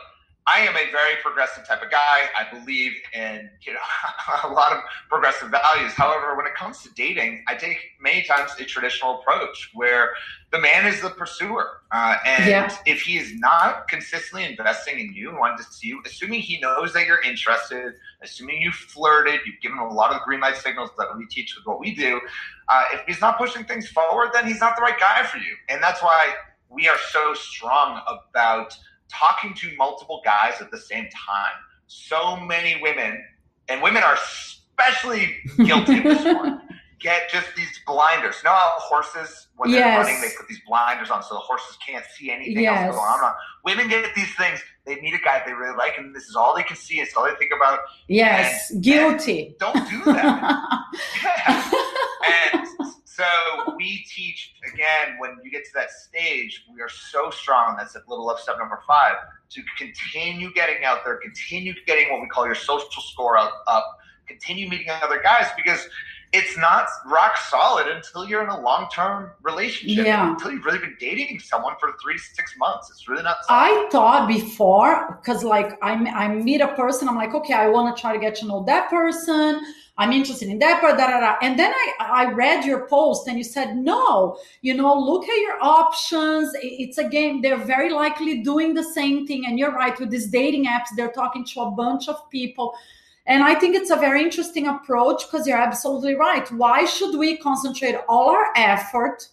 I 0.50 0.60
am 0.60 0.74
a 0.74 0.90
very 0.90 1.16
progressive 1.22 1.66
type 1.66 1.82
of 1.82 1.90
guy. 1.90 2.28
I 2.38 2.58
believe 2.58 2.92
in 3.12 3.50
you 3.60 3.72
know 3.74 3.80
a 4.44 4.48
lot 4.48 4.72
of 4.72 4.78
progressive 5.08 5.50
values. 5.50 5.92
However, 5.92 6.36
when 6.36 6.46
it 6.46 6.54
comes 6.54 6.82
to 6.82 6.90
dating, 6.94 7.44
I 7.48 7.54
take 7.54 7.76
many 8.00 8.24
times 8.24 8.52
a 8.58 8.64
traditional 8.64 9.20
approach 9.20 9.70
where 9.74 10.12
the 10.50 10.58
man 10.58 10.86
is 10.86 11.02
the 11.02 11.10
pursuer, 11.10 11.82
uh, 11.92 12.16
and 12.24 12.48
yeah. 12.48 12.76
if 12.86 13.02
he 13.02 13.18
is 13.18 13.34
not 13.34 13.88
consistently 13.88 14.44
investing 14.44 14.98
in 14.98 15.12
you 15.12 15.28
and 15.28 15.38
wanting 15.38 15.58
to 15.58 15.64
see 15.64 15.88
you, 15.88 16.00
assuming 16.06 16.40
he 16.40 16.58
knows 16.60 16.94
that 16.94 17.06
you're 17.06 17.22
interested, 17.22 17.92
assuming 18.22 18.62
you 18.62 18.72
flirted, 18.72 19.40
you've 19.44 19.60
given 19.60 19.76
him 19.76 19.84
a 19.84 19.92
lot 19.92 20.14
of 20.14 20.22
green 20.22 20.40
light 20.40 20.56
signals 20.56 20.90
that 20.96 21.08
we 21.18 21.26
teach 21.26 21.54
with 21.56 21.66
what 21.66 21.78
we 21.78 21.94
do. 21.94 22.20
Uh, 22.70 22.84
if 22.94 23.00
he's 23.06 23.20
not 23.20 23.36
pushing 23.36 23.64
things 23.64 23.88
forward, 23.88 24.30
then 24.32 24.46
he's 24.46 24.60
not 24.60 24.76
the 24.76 24.82
right 24.82 24.98
guy 24.98 25.22
for 25.24 25.36
you, 25.36 25.54
and 25.68 25.82
that's 25.82 26.02
why 26.02 26.32
we 26.70 26.88
are 26.88 26.98
so 27.10 27.34
strong 27.34 28.00
about 28.06 28.76
talking 29.08 29.54
to 29.54 29.74
multiple 29.76 30.20
guys 30.24 30.54
at 30.60 30.70
the 30.70 30.78
same 30.78 31.04
time. 31.04 31.52
So 31.86 32.36
many 32.36 32.80
women, 32.82 33.22
and 33.68 33.82
women 33.82 34.02
are 34.02 34.14
especially 34.14 35.36
guilty 35.64 35.98
of 35.98 36.04
this 36.04 36.24
one, 36.24 36.60
get 37.00 37.30
just 37.30 37.48
these 37.56 37.80
blinders. 37.86 38.36
You 38.42 38.50
know 38.50 38.56
how 38.56 38.74
horses, 38.78 39.48
when 39.56 39.70
they're 39.70 39.98
running, 39.98 40.20
they 40.20 40.28
put 40.36 40.48
these 40.48 40.60
blinders 40.66 41.10
on 41.10 41.22
so 41.22 41.34
the 41.34 41.40
horses 41.40 41.76
can't 41.84 42.04
see 42.16 42.30
anything 42.30 42.62
yes. 42.62 42.86
else 42.86 42.96
going 42.96 43.08
on. 43.08 43.34
Women 43.64 43.88
get 43.88 44.14
these 44.14 44.34
things. 44.36 44.60
They 44.86 45.00
meet 45.00 45.14
a 45.14 45.18
guy 45.18 45.42
they 45.46 45.52
really 45.52 45.76
like, 45.76 45.98
and 45.98 46.14
this 46.14 46.24
is 46.24 46.36
all 46.36 46.54
they 46.54 46.62
can 46.62 46.76
see. 46.76 47.00
It's 47.00 47.14
all 47.16 47.24
they 47.24 47.34
think 47.36 47.52
about. 47.54 47.80
Yes, 48.08 48.70
and, 48.70 48.82
guilty. 48.82 49.46
And 49.46 49.58
don't 49.58 49.90
do 49.90 50.04
that. 50.12 50.82
yeah. 51.22 51.72
And 52.54 52.67
so 53.18 53.74
we 53.76 54.04
teach 54.08 54.54
again 54.72 55.16
when 55.18 55.36
you 55.42 55.50
get 55.50 55.64
to 55.64 55.70
that 55.74 55.90
stage, 55.90 56.64
we 56.72 56.80
are 56.80 56.88
so 56.88 57.30
strong. 57.30 57.76
That's 57.76 57.96
a 57.96 58.02
little 58.06 58.30
up 58.30 58.38
step 58.38 58.56
number 58.58 58.80
five 58.86 59.16
to 59.50 59.62
continue 59.76 60.52
getting 60.52 60.84
out 60.84 60.98
there, 61.04 61.16
continue 61.16 61.74
getting 61.84 62.12
what 62.12 62.20
we 62.22 62.28
call 62.28 62.46
your 62.46 62.54
social 62.54 63.02
score 63.02 63.36
up, 63.36 63.52
up 63.66 63.84
continue 64.28 64.68
meeting 64.68 64.88
other 65.02 65.20
guys 65.20 65.46
because 65.56 65.80
it's 66.32 66.58
not 66.58 66.86
rock 67.06 67.36
solid 67.48 67.86
until 67.88 68.28
you're 68.28 68.42
in 68.42 68.50
a 68.50 68.60
long 68.60 68.88
term 68.92 69.30
relationship. 69.42 70.04
Yeah. 70.04 70.30
Until 70.30 70.52
you've 70.52 70.64
really 70.64 70.78
been 70.78 70.96
dating 71.00 71.40
someone 71.40 71.74
for 71.80 71.92
three 72.02 72.18
six 72.18 72.54
months. 72.58 72.90
It's 72.90 73.08
really 73.08 73.22
not 73.22 73.36
solid. 73.46 73.58
I 73.58 73.88
thought 73.90 74.28
before, 74.28 75.20
because 75.20 75.42
like 75.42 75.78
I, 75.82 75.92
I 75.92 76.28
meet 76.28 76.60
a 76.60 76.68
person, 76.68 77.08
I'm 77.08 77.16
like, 77.16 77.34
okay, 77.34 77.54
I 77.54 77.68
want 77.68 77.96
to 77.96 78.00
try 78.00 78.12
to 78.12 78.18
get 78.18 78.34
to 78.36 78.46
know 78.46 78.62
that 78.64 78.90
person. 78.90 79.60
I'm 80.00 80.12
interested 80.12 80.48
in 80.48 80.60
that 80.60 80.80
part, 80.80 80.96
da, 80.96 81.08
da, 81.08 81.18
da. 81.18 81.36
And 81.42 81.58
then 81.58 81.72
I, 81.72 81.92
I 81.98 82.32
read 82.32 82.64
your 82.64 82.86
post 82.86 83.26
and 83.26 83.36
you 83.36 83.42
said, 83.42 83.76
no, 83.76 84.38
you 84.62 84.74
know, 84.74 84.94
look 84.96 85.28
at 85.28 85.40
your 85.40 85.60
options. 85.60 86.52
It's 86.62 86.98
a 86.98 87.08
game. 87.08 87.42
They're 87.42 87.56
very 87.56 87.90
likely 87.90 88.42
doing 88.42 88.74
the 88.74 88.84
same 88.84 89.26
thing. 89.26 89.46
And 89.46 89.58
you're 89.58 89.72
right, 89.72 89.98
with 89.98 90.10
these 90.10 90.28
dating 90.28 90.66
apps, 90.66 90.86
they're 90.94 91.10
talking 91.10 91.44
to 91.46 91.62
a 91.62 91.70
bunch 91.72 92.06
of 92.06 92.30
people. 92.30 92.74
And 93.28 93.44
I 93.44 93.54
think 93.54 93.76
it's 93.76 93.90
a 93.90 93.96
very 93.96 94.22
interesting 94.22 94.66
approach 94.66 95.22
because 95.30 95.46
you're 95.46 95.58
absolutely 95.58 96.14
right. 96.14 96.50
Why 96.50 96.84
should 96.86 97.16
we 97.16 97.36
concentrate 97.36 97.96
all 98.08 98.30
our 98.30 98.46
effort? 98.56 99.28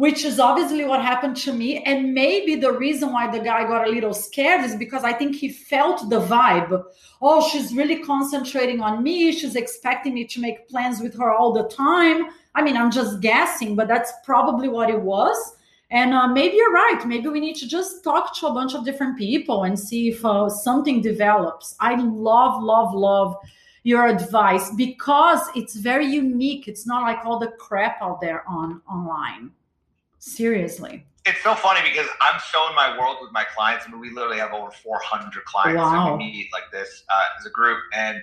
which 0.00 0.24
is 0.24 0.40
obviously 0.40 0.82
what 0.84 1.02
happened 1.02 1.36
to 1.36 1.52
me. 1.52 1.82
And 1.82 2.14
maybe 2.14 2.54
the 2.54 2.72
reason 2.72 3.12
why 3.12 3.30
the 3.30 3.44
guy 3.44 3.64
got 3.64 3.86
a 3.86 3.90
little 3.90 4.14
scared 4.14 4.64
is 4.64 4.74
because 4.74 5.04
I 5.04 5.12
think 5.12 5.36
he 5.36 5.50
felt 5.50 6.08
the 6.08 6.20
vibe. 6.20 6.84
Oh, 7.20 7.46
she's 7.50 7.74
really 7.74 7.98
concentrating 7.98 8.80
on 8.80 9.02
me. 9.02 9.30
She's 9.30 9.56
expecting 9.56 10.14
me 10.14 10.24
to 10.28 10.40
make 10.40 10.68
plans 10.70 11.02
with 11.02 11.18
her 11.18 11.30
all 11.30 11.52
the 11.52 11.68
time. 11.68 12.28
I 12.54 12.62
mean, 12.62 12.78
I'm 12.78 12.90
just 12.90 13.20
guessing, 13.20 13.76
but 13.76 13.88
that's 13.88 14.10
probably 14.24 14.68
what 14.68 14.88
it 14.88 15.00
was. 15.00 15.36
And 15.90 16.14
uh, 16.14 16.28
maybe 16.28 16.56
you're 16.56 16.72
right. 16.72 17.02
Maybe 17.04 17.28
we 17.28 17.40
need 17.40 17.56
to 17.56 17.68
just 17.68 18.04
talk 18.04 18.36
to 18.38 18.46
a 18.46 18.54
bunch 18.54 18.74
of 18.74 18.84
different 18.84 19.18
people 19.18 19.64
and 19.64 19.78
see 19.78 20.08
if 20.08 20.24
uh, 20.24 20.48
something 20.48 21.00
develops. 21.00 21.74
I 21.80 21.96
love, 21.96 22.62
love, 22.62 22.94
love 22.94 23.36
your 23.82 24.06
advice 24.06 24.70
because 24.76 25.40
it's 25.56 25.74
very 25.74 26.06
unique. 26.06 26.68
It's 26.68 26.86
not 26.86 27.02
like 27.02 27.24
all 27.24 27.38
the 27.38 27.48
crap 27.58 28.00
out 28.00 28.20
there 28.20 28.48
on 28.48 28.80
online. 28.88 29.50
Seriously. 30.18 31.06
It's 31.26 31.42
so 31.42 31.54
funny 31.54 31.80
because 31.82 32.06
I'm 32.20 32.40
so 32.52 32.68
in 32.68 32.76
my 32.76 32.96
world 32.98 33.18
with 33.20 33.32
my 33.32 33.44
clients. 33.54 33.84
I 33.86 33.90
mean, 33.90 34.00
we 34.00 34.10
literally 34.10 34.38
have 34.38 34.52
over 34.52 34.70
400 34.70 35.44
clients 35.44 35.78
wow. 35.78 36.06
that 36.06 36.12
we 36.12 36.18
meet 36.18 36.48
like 36.52 36.70
this 36.72 37.04
uh, 37.10 37.38
as 37.38 37.46
a 37.46 37.50
group, 37.50 37.78
and 37.94 38.18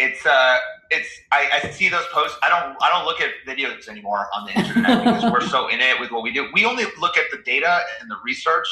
it's 0.00 0.24
uh, 0.24 0.58
it's 0.90 1.08
I, 1.30 1.60
I, 1.62 1.70
see 1.70 1.88
those 1.88 2.06
posts. 2.12 2.36
I 2.42 2.48
don't 2.48 2.76
I 2.82 2.88
don't 2.90 3.04
look 3.04 3.20
at 3.20 3.30
videos 3.46 3.88
anymore 3.88 4.26
on 4.34 4.46
the 4.46 4.58
internet 4.58 5.04
because 5.04 5.30
we're 5.30 5.46
so 5.46 5.68
in 5.68 5.80
it 5.80 6.00
with 6.00 6.10
what 6.10 6.22
we 6.22 6.32
do. 6.32 6.48
We 6.52 6.64
only 6.64 6.84
look 6.98 7.16
at 7.16 7.26
the 7.30 7.38
data 7.44 7.80
and 8.00 8.10
the 8.10 8.16
research 8.24 8.66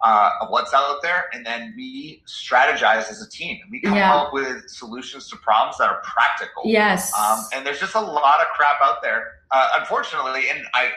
uh, 0.00 0.30
of 0.40 0.48
what's 0.48 0.72
out 0.72 1.02
there, 1.02 1.26
and 1.32 1.44
then 1.44 1.74
we 1.76 2.22
strategize 2.26 3.10
as 3.10 3.22
a 3.22 3.28
team. 3.28 3.58
And 3.62 3.70
we 3.70 3.80
come 3.80 3.94
yeah. 3.94 4.14
up 4.14 4.32
with 4.32 4.68
solutions 4.68 5.28
to 5.30 5.36
problems 5.36 5.76
that 5.78 5.90
are 5.90 6.02
practical. 6.02 6.62
Yes. 6.64 7.12
Um, 7.18 7.40
and 7.54 7.66
there's 7.66 7.80
just 7.80 7.94
a 7.94 8.00
lot 8.00 8.40
of 8.40 8.46
crap 8.54 8.80
out 8.82 9.02
there, 9.02 9.40
uh, 9.50 9.68
unfortunately. 9.78 10.48
And 10.50 10.64
I 10.72 10.90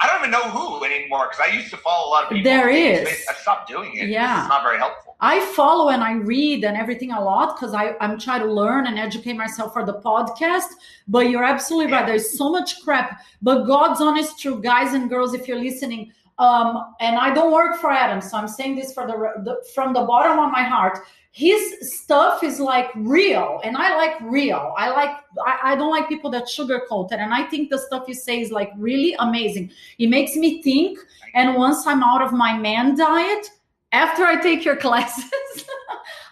I 0.00 0.06
don't 0.06 0.18
even 0.18 0.30
know 0.30 0.42
who 0.50 0.84
anymore 0.84 1.28
because 1.30 1.40
I 1.50 1.54
used 1.54 1.70
to 1.70 1.76
follow 1.78 2.08
a 2.08 2.10
lot 2.10 2.24
of 2.24 2.30
people. 2.30 2.44
There 2.44 2.68
is. 2.68 3.08
I 3.28 3.32
stopped 3.34 3.68
doing 3.68 3.96
it. 3.96 4.08
Yeah. 4.08 4.40
It's 4.40 4.48
not 4.48 4.62
very 4.62 4.76
helpful. 4.76 5.16
I 5.20 5.40
follow 5.54 5.88
and 5.88 6.02
I 6.02 6.12
read 6.12 6.64
and 6.64 6.76
everything 6.76 7.12
a 7.12 7.20
lot 7.20 7.56
because 7.56 7.74
I'm 7.74 8.18
trying 8.18 8.42
to 8.42 8.52
learn 8.52 8.86
and 8.86 8.98
educate 8.98 9.32
myself 9.34 9.72
for 9.72 9.86
the 9.86 9.94
podcast. 9.94 10.68
But 11.08 11.30
you're 11.30 11.44
absolutely 11.44 11.92
yeah. 11.92 12.00
right. 12.00 12.06
There's 12.06 12.36
so 12.36 12.50
much 12.50 12.82
crap. 12.82 13.22
But 13.40 13.64
God's 13.64 14.02
honest 14.02 14.38
truth, 14.38 14.62
guys 14.62 14.92
and 14.92 15.08
girls, 15.08 15.32
if 15.32 15.48
you're 15.48 15.58
listening, 15.58 16.12
um, 16.38 16.94
and 17.00 17.16
I 17.16 17.32
don't 17.32 17.50
work 17.50 17.80
for 17.80 17.90
Adam, 17.90 18.20
so 18.20 18.36
I'm 18.36 18.48
saying 18.48 18.76
this 18.76 18.92
for 18.92 19.06
the, 19.06 19.42
the 19.42 19.64
from 19.74 19.94
the 19.94 20.02
bottom 20.02 20.38
of 20.38 20.52
my 20.52 20.62
heart 20.62 20.98
his 21.36 21.92
stuff 21.94 22.42
is 22.42 22.58
like 22.58 22.88
real 22.94 23.60
and 23.62 23.76
i 23.76 23.94
like 23.94 24.18
real. 24.22 24.72
I 24.78 24.88
like 24.88 25.10
I, 25.46 25.72
I, 25.72 25.76
don't 25.76 25.90
like 25.90 26.08
people 26.08 26.30
that 26.30 26.44
sugarcoat 26.44 27.12
it 27.12 27.18
and 27.20 27.34
i 27.34 27.42
think 27.44 27.68
the 27.68 27.78
stuff 27.78 28.04
you 28.08 28.14
say 28.14 28.40
is 28.40 28.50
like 28.50 28.70
really 28.78 29.14
amazing. 29.18 29.70
It 29.98 30.06
makes 30.06 30.34
me 30.34 30.62
think 30.62 30.98
and 31.34 31.54
once 31.54 31.86
i'm 31.86 32.02
out 32.02 32.22
of 32.22 32.32
my 32.32 32.56
man 32.56 32.96
diet 32.96 33.50
after 33.92 34.24
i 34.24 34.40
take 34.40 34.64
your 34.64 34.76
classes 34.86 35.30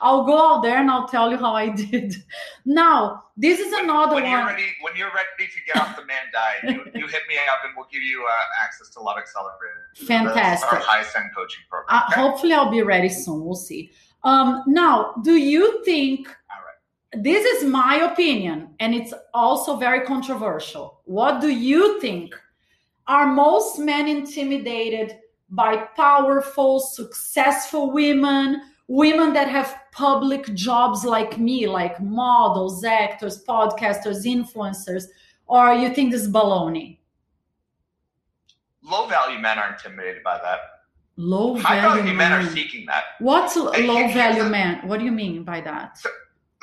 i'll 0.01 0.25
go 0.25 0.39
out 0.39 0.63
there 0.63 0.79
and 0.79 0.91
i'll 0.91 1.07
tell 1.07 1.31
you 1.31 1.37
how 1.37 1.53
i 1.53 1.69
did. 1.69 2.15
Now 2.65 3.25
this 3.37 3.61
is 3.61 3.73
when, 3.73 3.85
another 3.85 4.15
when 4.15 4.23
one. 4.23 4.33
you're 4.33 4.47
ready 4.47 4.69
when 4.81 4.97
you're 4.97 5.13
ready 5.21 5.53
to 5.53 5.61
get 5.67 5.77
off 5.83 5.97
the 5.97 6.07
man 6.07 6.25
diet 6.33 6.77
you, 6.77 7.01
you 7.01 7.07
hit 7.09 7.25
me 7.29 7.37
up 7.53 7.61
and 7.67 7.75
we'll 7.77 7.91
give 7.93 8.03
you 8.03 8.25
uh, 8.27 8.65
access 8.65 8.89
to 8.95 9.01
love 9.01 9.19
accelerator 9.19 9.85
fantastic. 10.07 10.73
our 10.73 10.79
high 10.79 11.05
send 11.05 11.27
coaching 11.37 11.65
program 11.69 11.95
uh, 11.95 12.11
hopefully 12.11 12.55
i'll 12.55 12.71
be 12.71 12.81
ready 12.83 13.11
soon. 13.11 13.45
We'll 13.45 13.55
see 13.55 13.93
um, 14.25 14.63
now, 14.67 15.15
do 15.23 15.37
you 15.37 15.85
think? 15.85 16.29
This 17.17 17.45
is 17.45 17.69
my 17.69 18.11
opinion, 18.11 18.75
and 18.81 18.93
it's 18.93 19.15
also 19.33 19.77
very 19.77 20.05
controversial. 20.05 21.01
What 21.05 21.41
do 21.41 21.49
you 21.49 22.01
think? 22.01 22.35
Are 23.07 23.27
most 23.27 23.79
men 23.79 24.09
intimidated 24.09 25.19
by 25.51 25.77
powerful, 25.95 26.81
successful 26.81 27.93
women, 27.93 28.63
women 28.89 29.33
that 29.35 29.49
have 29.49 29.79
public 29.93 30.53
jobs 30.55 31.05
like 31.05 31.39
me, 31.39 31.69
like 31.69 32.01
models, 32.01 32.83
actors, 32.83 33.45
podcasters, 33.45 34.25
influencers, 34.27 35.05
or 35.47 35.73
you 35.75 35.95
think 35.95 36.11
this 36.11 36.23
is 36.23 36.33
baloney? 36.33 36.99
Low 38.83 39.07
value 39.07 39.39
men 39.39 39.59
are 39.59 39.73
intimidated 39.73 40.25
by 40.25 40.39
that. 40.39 40.74
Low 41.17 41.57
High 41.57 41.81
value, 41.81 42.03
value 42.03 42.17
men 42.17 42.33
are 42.33 42.51
seeking 42.51 42.87
that. 42.87 43.05
What's 43.21 43.55
a 43.57 43.61
low 43.61 44.09
value 44.09 44.45
man? 44.45 44.87
What 44.89 44.99
do 44.99 45.05
you 45.05 45.13
mean 45.13 45.45
by 45.45 45.61
that? 45.61 45.97
So, 45.99 46.11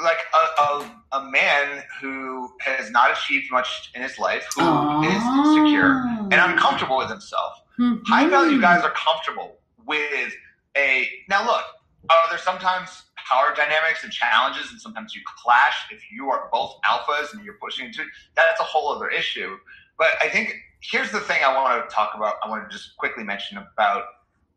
like 0.03 0.17
a, 0.33 0.61
a, 0.61 0.91
a, 1.13 1.31
man 1.31 1.83
who 2.01 2.49
has 2.59 2.91
not 2.91 3.11
achieved 3.11 3.51
much 3.51 3.91
in 3.95 4.01
his 4.01 4.17
life, 4.19 4.45
who 4.55 4.63
oh. 4.63 5.03
is 5.03 5.23
insecure 5.47 6.03
and 6.31 6.51
uncomfortable 6.51 6.97
with 6.97 7.09
himself. 7.09 7.61
Mm-hmm. 7.79 8.03
High 8.11 8.27
value 8.27 8.59
guys 8.59 8.83
are 8.83 8.91
comfortable 8.91 9.57
with 9.85 10.33
a. 10.75 11.07
Now, 11.29 11.45
look, 11.45 11.63
uh, 12.09 12.13
there's 12.29 12.41
sometimes 12.41 13.03
power 13.15 13.53
dynamics 13.55 14.03
and 14.03 14.11
challenges, 14.11 14.71
and 14.71 14.81
sometimes 14.81 15.15
you 15.15 15.21
clash. 15.41 15.85
If 15.91 16.01
you 16.11 16.29
are 16.29 16.49
both 16.51 16.75
alphas 16.83 17.33
and 17.33 17.45
you're 17.45 17.57
pushing 17.61 17.85
into 17.85 18.03
that's 18.35 18.59
a 18.59 18.63
whole 18.63 18.93
other 18.93 19.09
issue. 19.09 19.55
But 19.97 20.09
I 20.21 20.27
think 20.27 20.55
here's 20.81 21.11
the 21.11 21.19
thing 21.19 21.41
I 21.43 21.55
want 21.55 21.87
to 21.87 21.95
talk 21.95 22.13
about. 22.15 22.35
I 22.43 22.49
want 22.49 22.69
to 22.69 22.75
just 22.75 22.97
quickly 22.97 23.23
mention 23.23 23.57
about 23.57 24.03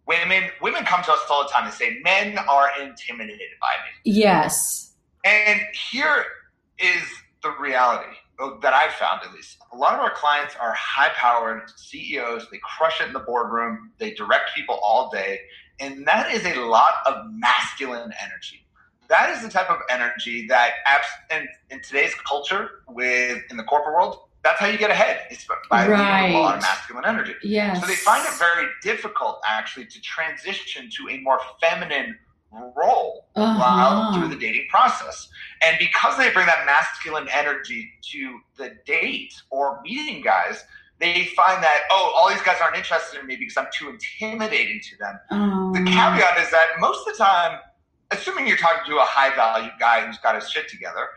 women 0.06 0.50
women 0.60 0.84
come 0.84 1.02
to 1.02 1.12
us 1.12 1.20
all 1.30 1.44
the 1.44 1.48
time 1.50 1.64
and 1.64 1.74
say 1.74 1.98
men 2.02 2.38
are 2.38 2.70
intimidated 2.80 3.48
by 3.60 3.74
me. 3.84 4.12
Yes. 4.12 4.92
And 5.24 5.60
here 5.90 6.24
is 6.78 7.02
the 7.42 7.54
reality 7.60 8.16
that 8.62 8.74
i've 8.74 8.92
found 8.92 9.20
at 9.24 9.32
least. 9.32 9.58
A 9.72 9.76
lot 9.76 9.94
of 9.94 10.00
our 10.00 10.12
clients 10.12 10.54
are 10.60 10.72
high 10.74 11.10
powered 11.14 11.62
ceos 11.76 12.46
they 12.50 12.58
crush 12.62 13.00
it 13.00 13.06
in 13.06 13.12
the 13.12 13.20
boardroom. 13.20 13.92
They 13.98 14.12
direct 14.12 14.54
people 14.54 14.78
all 14.82 15.10
day. 15.10 15.40
And 15.80 16.06
that 16.06 16.32
is 16.32 16.44
a 16.44 16.60
lot 16.60 16.94
of 17.06 17.26
masculine 17.32 18.12
energy. 18.22 18.66
That 19.08 19.30
is 19.30 19.42
the 19.42 19.50
type 19.50 19.70
of 19.70 19.78
energy 19.90 20.46
that 20.48 20.72
in, 21.30 21.46
in 21.70 21.82
today's 21.82 22.14
culture 22.26 22.82
with 22.88 23.42
in 23.50 23.56
the 23.56 23.64
corporate 23.64 23.94
world 23.94 24.18
that's 24.44 24.60
how 24.60 24.66
you 24.66 24.78
get 24.78 24.90
ahead. 24.90 25.22
It's 25.30 25.46
by 25.70 25.88
right. 25.88 26.28
a 26.28 26.38
lot 26.38 26.56
of 26.56 26.62
masculine 26.62 27.06
energy. 27.06 27.34
Yes. 27.42 27.80
So 27.80 27.86
they 27.86 27.96
find 27.96 28.24
it 28.24 28.34
very 28.34 28.66
difficult 28.82 29.40
actually 29.46 29.86
to 29.86 30.00
transition 30.02 30.90
to 30.90 31.08
a 31.08 31.18
more 31.20 31.40
feminine 31.60 32.16
role 32.76 33.26
uh-huh. 33.34 34.16
through 34.16 34.28
the 34.28 34.36
dating 34.36 34.66
process. 34.70 35.28
And 35.62 35.76
because 35.78 36.18
they 36.18 36.30
bring 36.30 36.46
that 36.46 36.66
masculine 36.66 37.26
energy 37.32 37.90
to 38.12 38.38
the 38.56 38.76
date 38.84 39.34
or 39.50 39.80
meeting 39.82 40.22
guys, 40.22 40.62
they 41.00 41.24
find 41.36 41.62
that, 41.62 41.80
oh, 41.90 42.12
all 42.14 42.28
these 42.28 42.42
guys 42.42 42.58
aren't 42.62 42.76
interested 42.76 43.18
in 43.18 43.26
me 43.26 43.36
because 43.36 43.56
I'm 43.56 43.66
too 43.72 43.88
intimidating 43.88 44.80
to 44.90 44.96
them. 44.98 45.18
The 45.72 45.90
caveat 45.90 46.38
is 46.38 46.50
that 46.50 46.66
most 46.78 47.08
of 47.08 47.16
the 47.16 47.24
time, 47.24 47.58
assuming 48.10 48.46
you're 48.46 48.58
talking 48.58 48.84
to 48.86 48.98
a 48.98 49.04
high 49.04 49.34
value 49.34 49.70
guy 49.80 50.06
who's 50.06 50.18
got 50.18 50.34
his 50.34 50.48
shit 50.50 50.68
together, 50.68 51.08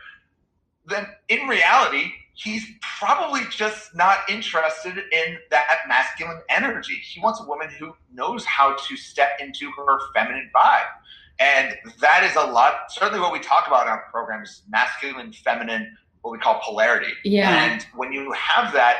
then 0.85 1.05
in 1.27 1.47
reality, 1.47 2.13
he's 2.37 2.63
probably 2.99 3.41
just 3.49 3.95
not 3.95 4.19
interested 4.29 4.95
in 4.97 5.37
that 5.49 5.79
masculine 5.87 6.39
energy. 6.49 6.93
He 6.93 7.19
wants 7.19 7.41
a 7.41 7.45
woman 7.45 7.67
who 7.79 7.95
knows 8.13 8.45
how 8.45 8.75
to 8.75 8.95
step 8.95 9.31
into 9.39 9.71
her 9.71 9.97
feminine 10.13 10.49
vibe. 10.55 10.85
And 11.39 11.75
that 11.99 12.23
is 12.23 12.35
a 12.35 12.51
lot, 12.51 12.91
certainly 12.91 13.19
what 13.19 13.33
we 13.33 13.39
talk 13.39 13.67
about 13.67 13.87
in 13.87 13.89
our 13.89 14.05
program 14.11 14.43
is 14.43 14.61
masculine, 14.69 15.33
feminine, 15.33 15.97
what 16.21 16.31
we 16.31 16.37
call 16.37 16.61
polarity. 16.63 17.13
Yeah. 17.23 17.73
And 17.73 17.85
when 17.95 18.11
you 18.11 18.31
have 18.33 18.71
that, 18.73 18.97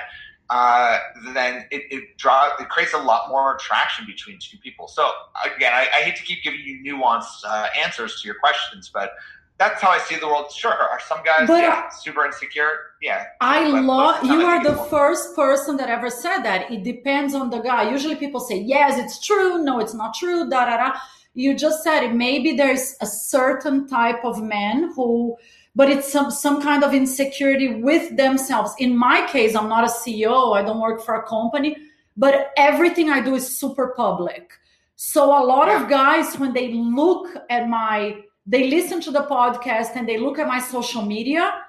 uh, 0.49 0.99
then 1.33 1.65
it, 1.71 1.83
it 1.91 2.17
draws 2.17 2.51
it 2.59 2.69
creates 2.69 2.93
a 2.93 2.97
lot 2.97 3.29
more 3.29 3.55
attraction 3.55 4.05
between 4.07 4.39
two 4.39 4.57
people. 4.59 4.87
So 4.87 5.11
again, 5.55 5.73
I, 5.73 5.87
I 5.93 6.01
hate 6.03 6.15
to 6.15 6.23
keep 6.23 6.41
giving 6.41 6.61
you 6.61 6.81
nuanced 6.83 7.43
uh, 7.45 7.67
answers 7.83 8.21
to 8.21 8.27
your 8.27 8.39
questions, 8.39 8.89
but 8.91 9.11
that's 9.57 9.81
how 9.81 9.89
I 9.89 9.97
see 9.99 10.17
the 10.17 10.27
world. 10.27 10.51
Sure, 10.51 10.71
are 10.71 10.99
some 11.07 11.23
guys 11.23 11.47
but, 11.47 11.61
yeah, 11.61 11.89
super 11.89 12.25
insecure? 12.25 12.69
Yeah. 13.01 13.25
I 13.41 13.67
love 13.67 14.23
you 14.23 14.41
are 14.41 14.63
the 14.63 14.75
first 14.85 15.35
person 15.35 15.77
that 15.77 15.89
ever 15.89 16.09
said 16.09 16.39
that. 16.43 16.71
It 16.71 16.83
depends 16.83 17.33
on 17.33 17.49
the 17.49 17.59
guy. 17.59 17.89
Usually 17.89 18.15
people 18.15 18.39
say, 18.39 18.59
yes, 18.59 18.99
it's 18.99 19.25
true. 19.25 19.63
No, 19.63 19.79
it's 19.79 19.95
not 19.95 20.13
true. 20.13 20.49
Da 20.49 20.65
da 20.65 20.77
da. 20.77 20.99
You 21.33 21.55
just 21.55 21.83
said 21.83 22.03
it. 22.03 22.13
Maybe 22.13 22.55
there's 22.55 22.95
a 23.01 23.05
certain 23.05 23.87
type 23.87 24.23
of 24.23 24.41
man 24.41 24.91
who, 24.95 25.35
but 25.75 25.89
it's 25.89 26.11
some 26.11 26.29
some 26.29 26.61
kind 26.61 26.83
of 26.83 26.93
insecurity 26.93 27.81
with 27.81 28.15
themselves. 28.15 28.73
In 28.77 28.95
my 28.95 29.27
case, 29.27 29.55
I'm 29.55 29.69
not 29.69 29.83
a 29.83 29.87
CEO. 29.87 30.55
I 30.55 30.61
don't 30.61 30.79
work 30.79 31.03
for 31.03 31.15
a 31.15 31.27
company, 31.27 31.75
but 32.15 32.51
everything 32.57 33.09
I 33.09 33.21
do 33.21 33.35
is 33.35 33.57
super 33.59 33.93
public. 33.97 34.51
So 34.95 35.25
a 35.25 35.45
lot 35.45 35.67
yeah. 35.67 35.83
of 35.83 35.89
guys, 35.89 36.39
when 36.39 36.53
they 36.53 36.73
look 36.73 37.27
at 37.51 37.69
my 37.69 38.23
they 38.47 38.69
listen 38.69 39.01
to 39.01 39.11
the 39.11 39.23
podcast 39.23 39.95
and 39.95 40.07
they 40.07 40.17
look 40.17 40.39
at 40.39 40.47
my 40.47 40.59
social 40.59 41.01
media. 41.01 41.63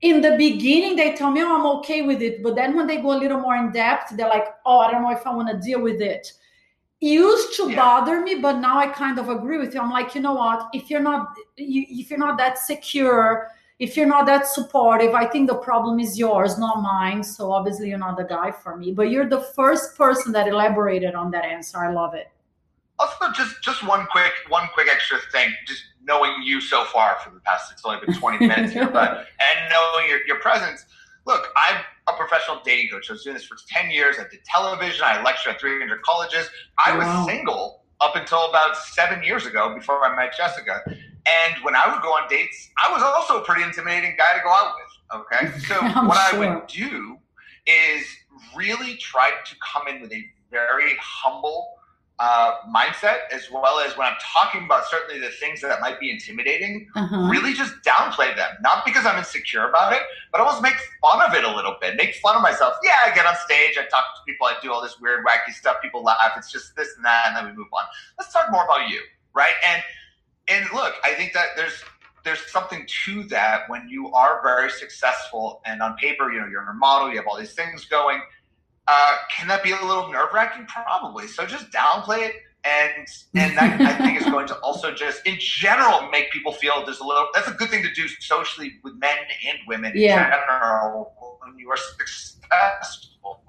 In 0.00 0.20
the 0.20 0.36
beginning 0.36 0.96
they 0.96 1.14
tell 1.14 1.30
me 1.30 1.40
oh 1.42 1.56
i'm 1.56 1.66
okay 1.78 2.02
with 2.02 2.20
it. 2.20 2.42
But 2.42 2.56
then 2.56 2.76
when 2.76 2.86
they 2.86 2.96
go 2.96 3.12
a 3.12 3.18
little 3.18 3.40
more 3.40 3.56
in 3.56 3.70
depth 3.70 4.16
they're 4.16 4.28
like 4.28 4.48
oh 4.66 4.80
i 4.80 4.90
don't 4.90 5.02
know 5.02 5.12
if 5.12 5.26
i 5.26 5.32
want 5.32 5.48
to 5.48 5.66
deal 5.66 5.80
with 5.80 6.00
it. 6.02 6.32
it 7.00 7.06
used 7.06 7.56
to 7.56 7.70
yeah. 7.70 7.76
bother 7.76 8.20
me 8.20 8.34
but 8.34 8.58
now 8.58 8.76
i 8.78 8.86
kind 8.88 9.18
of 9.18 9.28
agree 9.28 9.58
with 9.58 9.72
you. 9.72 9.80
I'm 9.80 9.90
like 9.90 10.14
you 10.14 10.20
know 10.20 10.34
what? 10.34 10.68
If 10.74 10.90
you're 10.90 11.00
not 11.00 11.28
you, 11.56 11.86
if 11.88 12.10
you're 12.10 12.18
not 12.18 12.36
that 12.38 12.58
secure 12.58 13.48
if 13.80 13.96
you're 13.96 14.06
not 14.06 14.24
that 14.26 14.46
supportive 14.46 15.14
i 15.14 15.24
think 15.26 15.48
the 15.48 15.60
problem 15.70 15.98
is 16.00 16.18
yours 16.18 16.58
not 16.58 16.82
mine. 16.82 17.22
So 17.22 17.52
obviously 17.52 17.88
you're 17.88 17.98
not 17.98 18.16
the 18.16 18.24
guy 18.24 18.50
for 18.50 18.76
me 18.76 18.92
but 18.92 19.10
you're 19.10 19.28
the 19.28 19.44
first 19.58 19.96
person 19.96 20.32
that 20.32 20.48
elaborated 20.48 21.14
on 21.14 21.30
that 21.30 21.44
answer. 21.44 21.78
I 21.78 21.92
love 21.92 22.14
it 22.14 22.28
also 22.98 23.32
just 23.32 23.62
just 23.62 23.86
one 23.86 24.06
quick 24.10 24.32
one 24.48 24.68
quick 24.74 24.88
extra 24.90 25.18
thing. 25.32 25.52
Just 25.66 25.82
knowing 26.02 26.42
you 26.42 26.60
so 26.60 26.84
far 26.84 27.16
for 27.24 27.30
the 27.30 27.40
past 27.40 27.72
it's 27.72 27.82
only 27.84 28.04
been 28.04 28.14
20 28.14 28.46
minutes 28.46 28.72
here 28.74 28.88
but 28.88 29.26
and 29.40 29.70
knowing 29.70 30.08
your, 30.08 30.26
your 30.26 30.38
presence. 30.40 30.84
Look 31.26 31.48
i'm 31.56 31.80
a 32.06 32.12
professional 32.12 32.60
dating 32.64 32.90
coach. 32.90 33.08
I 33.08 33.14
was 33.14 33.24
doing 33.24 33.34
this 33.34 33.44
for 33.44 33.56
10 33.68 33.90
years. 33.90 34.16
I 34.18 34.24
did 34.30 34.44
television. 34.44 35.02
I 35.04 35.22
lectured 35.22 35.54
at 35.54 35.60
300 35.60 36.02
colleges. 36.02 36.46
I 36.84 36.94
was 36.94 37.06
wow. 37.06 37.26
single 37.26 37.84
up 38.00 38.16
until 38.16 38.50
about 38.50 38.76
seven 38.76 39.22
years 39.22 39.46
ago 39.46 39.74
before 39.74 40.04
i 40.04 40.14
met 40.14 40.36
jessica. 40.36 40.82
And 40.86 41.64
when 41.64 41.74
i 41.74 41.90
would 41.90 42.02
go 42.02 42.10
on 42.10 42.28
dates 42.28 42.70
i 42.82 42.92
was 42.92 43.02
also 43.02 43.40
a 43.40 43.44
pretty 43.44 43.62
intimidating 43.62 44.14
guy 44.16 44.36
to 44.36 44.42
go 44.42 44.50
out 44.50 44.74
with 44.76 45.20
okay? 45.20 45.58
So 45.66 45.80
what 46.06 46.30
sure. 46.30 46.44
i 46.44 46.54
would 46.54 46.66
do 46.66 47.18
is 47.66 48.04
really 48.56 48.96
try 48.96 49.30
to 49.44 49.54
come 49.64 49.88
in 49.88 50.02
with 50.02 50.12
a 50.12 50.22
very 50.50 50.92
humble 51.00 51.73
uh, 52.18 52.54
mindset, 52.72 53.22
as 53.32 53.50
well 53.50 53.80
as 53.80 53.96
when 53.96 54.06
I'm 54.06 54.16
talking 54.20 54.64
about 54.64 54.86
certainly 54.86 55.20
the 55.20 55.30
things 55.30 55.60
that 55.62 55.80
might 55.80 55.98
be 55.98 56.10
intimidating, 56.10 56.88
uh-huh. 56.94 57.28
really 57.28 57.52
just 57.52 57.74
downplay 57.84 58.34
them. 58.36 58.50
Not 58.60 58.84
because 58.84 59.04
I'm 59.04 59.18
insecure 59.18 59.68
about 59.68 59.92
it, 59.92 60.02
but 60.30 60.40
almost 60.40 60.62
make 60.62 60.74
fun 61.02 61.20
of 61.22 61.34
it 61.34 61.44
a 61.44 61.54
little 61.54 61.76
bit. 61.80 61.96
Make 61.96 62.14
fun 62.16 62.36
of 62.36 62.42
myself. 62.42 62.74
Yeah, 62.84 62.94
I 63.04 63.14
get 63.14 63.26
on 63.26 63.34
stage, 63.44 63.76
I 63.76 63.84
talk 63.88 64.04
to 64.16 64.22
people, 64.26 64.46
I 64.46 64.54
do 64.62 64.72
all 64.72 64.80
this 64.80 65.00
weird, 65.00 65.24
wacky 65.26 65.52
stuff. 65.52 65.76
People 65.82 66.04
laugh. 66.04 66.32
It's 66.36 66.52
just 66.52 66.76
this 66.76 66.94
and 66.96 67.04
that, 67.04 67.24
and 67.28 67.36
then 67.36 67.46
we 67.46 67.52
move 67.52 67.68
on. 67.72 67.84
Let's 68.18 68.32
talk 68.32 68.50
more 68.52 68.64
about 68.64 68.88
you, 68.88 69.00
right? 69.34 69.54
And 69.68 69.82
and 70.46 70.66
look, 70.74 70.94
I 71.04 71.14
think 71.14 71.32
that 71.32 71.48
there's 71.56 71.82
there's 72.24 72.50
something 72.50 72.86
to 73.04 73.24
that 73.24 73.68
when 73.68 73.88
you 73.88 74.10
are 74.12 74.40
very 74.42 74.70
successful 74.70 75.60
and 75.66 75.82
on 75.82 75.94
paper, 75.96 76.32
you 76.32 76.40
know, 76.40 76.46
you're 76.46 76.62
a 76.62 76.74
model, 76.74 77.10
you 77.10 77.16
have 77.16 77.26
all 77.26 77.38
these 77.38 77.54
things 77.54 77.84
going 77.84 78.22
uh, 78.86 79.16
can 79.30 79.48
that 79.48 79.62
be 79.62 79.70
a 79.72 79.80
little 79.84 80.10
nerve 80.12 80.28
wracking? 80.32 80.66
Probably. 80.66 81.26
So 81.26 81.46
just 81.46 81.70
downplay 81.70 82.28
it. 82.28 82.34
And 82.64 83.06
and 83.34 83.58
that 83.58 83.78
I 83.78 83.94
think 83.98 84.18
is 84.18 84.26
going 84.26 84.46
to 84.46 84.56
also 84.60 84.90
just 84.94 85.26
in 85.26 85.36
general 85.38 86.08
make 86.08 86.30
people 86.32 86.50
feel 86.52 86.82
there's 86.86 87.00
a 87.00 87.04
little 87.04 87.28
that's 87.34 87.46
a 87.46 87.52
good 87.52 87.68
thing 87.68 87.82
to 87.82 87.92
do 87.92 88.08
socially 88.20 88.76
with 88.82 88.94
men 88.96 89.18
and 89.46 89.58
women 89.66 89.92
Yeah. 89.94 90.24
in 90.24 90.30
general 90.48 91.12
when 91.42 91.58
you 91.58 91.68
are 91.70 91.76
successful. 91.76 93.42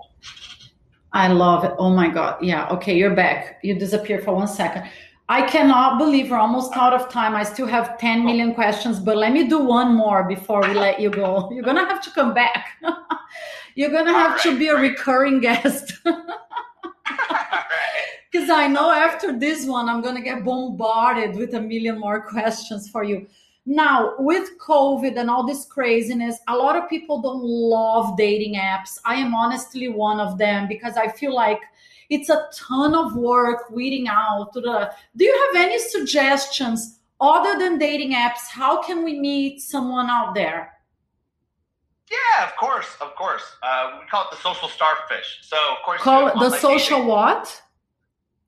I 1.14 1.30
love 1.30 1.64
it. 1.64 1.72
Oh 1.78 1.92
my 1.92 2.10
God. 2.10 2.44
Yeah. 2.44 2.68
Okay. 2.72 2.98
You're 2.98 3.16
back. 3.16 3.60
You 3.64 3.76
disappeared 3.80 4.26
for 4.26 4.34
one 4.36 4.50
second. 4.50 4.84
I 5.30 5.42
cannot 5.48 5.98
believe 5.98 6.30
we're 6.30 6.38
almost 6.38 6.76
out 6.76 6.94
of 6.94 7.10
time. 7.10 7.36
I 7.36 7.44
still 7.44 7.68
have 7.68 7.98
10 7.98 8.26
million 8.26 8.54
questions, 8.54 9.00
but 9.00 9.16
let 9.18 9.32
me 9.32 9.48
do 9.48 9.60
one 9.60 9.96
more 9.96 10.24
before 10.26 10.62
we 10.62 10.74
let 10.74 11.00
you 11.00 11.10
go. 11.10 11.50
You're 11.54 11.64
going 11.64 11.78
to 11.78 11.86
have 11.86 12.02
to 12.04 12.12
come 12.12 12.34
back. 12.34 12.74
You're 13.76 13.92
going 13.92 14.06
to 14.06 14.14
have 14.14 14.42
to 14.44 14.58
be 14.58 14.70
a 14.70 14.76
great. 14.76 14.92
recurring 14.92 15.40
guest. 15.42 15.94
Because 18.36 18.50
I 18.50 18.68
know 18.68 18.92
after 18.92 19.40
this 19.40 19.66
one, 19.66 19.88
I'm 19.88 20.02
going 20.02 20.18
to 20.18 20.22
get 20.22 20.44
bombarded 20.44 21.38
with 21.38 21.54
a 21.54 21.62
million 21.62 21.98
more 21.98 22.22
questions 22.22 22.90
for 22.90 23.02
you. 23.02 23.28
Now, 23.66 24.14
with 24.20 24.58
COVID 24.60 25.18
and 25.18 25.30
all 25.30 25.48
this 25.48 25.64
craziness, 25.64 26.40
a 26.50 26.56
lot 26.56 26.76
of 26.76 26.90
people 26.90 27.22
don't 27.22 27.42
love 27.42 28.18
dating 28.18 28.56
apps. 28.56 29.00
I 29.06 29.16
am 29.16 29.34
honestly 29.34 29.88
one 29.88 30.20
of 30.20 30.38
them 30.38 30.68
because 30.68 30.98
I 30.98 31.08
feel 31.08 31.34
like 31.34 31.62
it's 32.10 32.30
a 32.30 32.48
ton 32.54 32.94
of 32.94 33.16
work 33.16 33.72
weeding 33.72 34.10
out 34.10 34.52
the. 34.52 34.92
Do 35.16 35.24
you 35.24 35.48
have 35.48 35.64
any 35.64 35.80
suggestions 35.80 37.00
other 37.22 37.58
than 37.58 37.80
dating 37.80 38.14
apps? 38.16 38.50
How 38.50 38.84
can 38.84 39.04
we 39.06 39.18
meet 39.18 39.62
someone 39.62 40.10
out 40.10 40.36
there? 40.36 40.74
Yeah, 42.12 42.48
of 42.48 42.55
course, 42.86 42.98
of 43.10 43.16
course. 43.16 43.44
Uh, 43.64 44.00
we 44.02 44.08
call 44.08 44.24
it 44.24 44.32
the 44.32 44.38
social 44.38 44.68
starfish. 44.70 45.40
So, 45.42 45.58
of 45.72 45.78
course, 45.86 46.02
Call 46.02 46.28
it 46.28 46.34
the 46.40 46.50
social 46.58 46.98
dating. 46.98 47.10
what? 47.10 47.62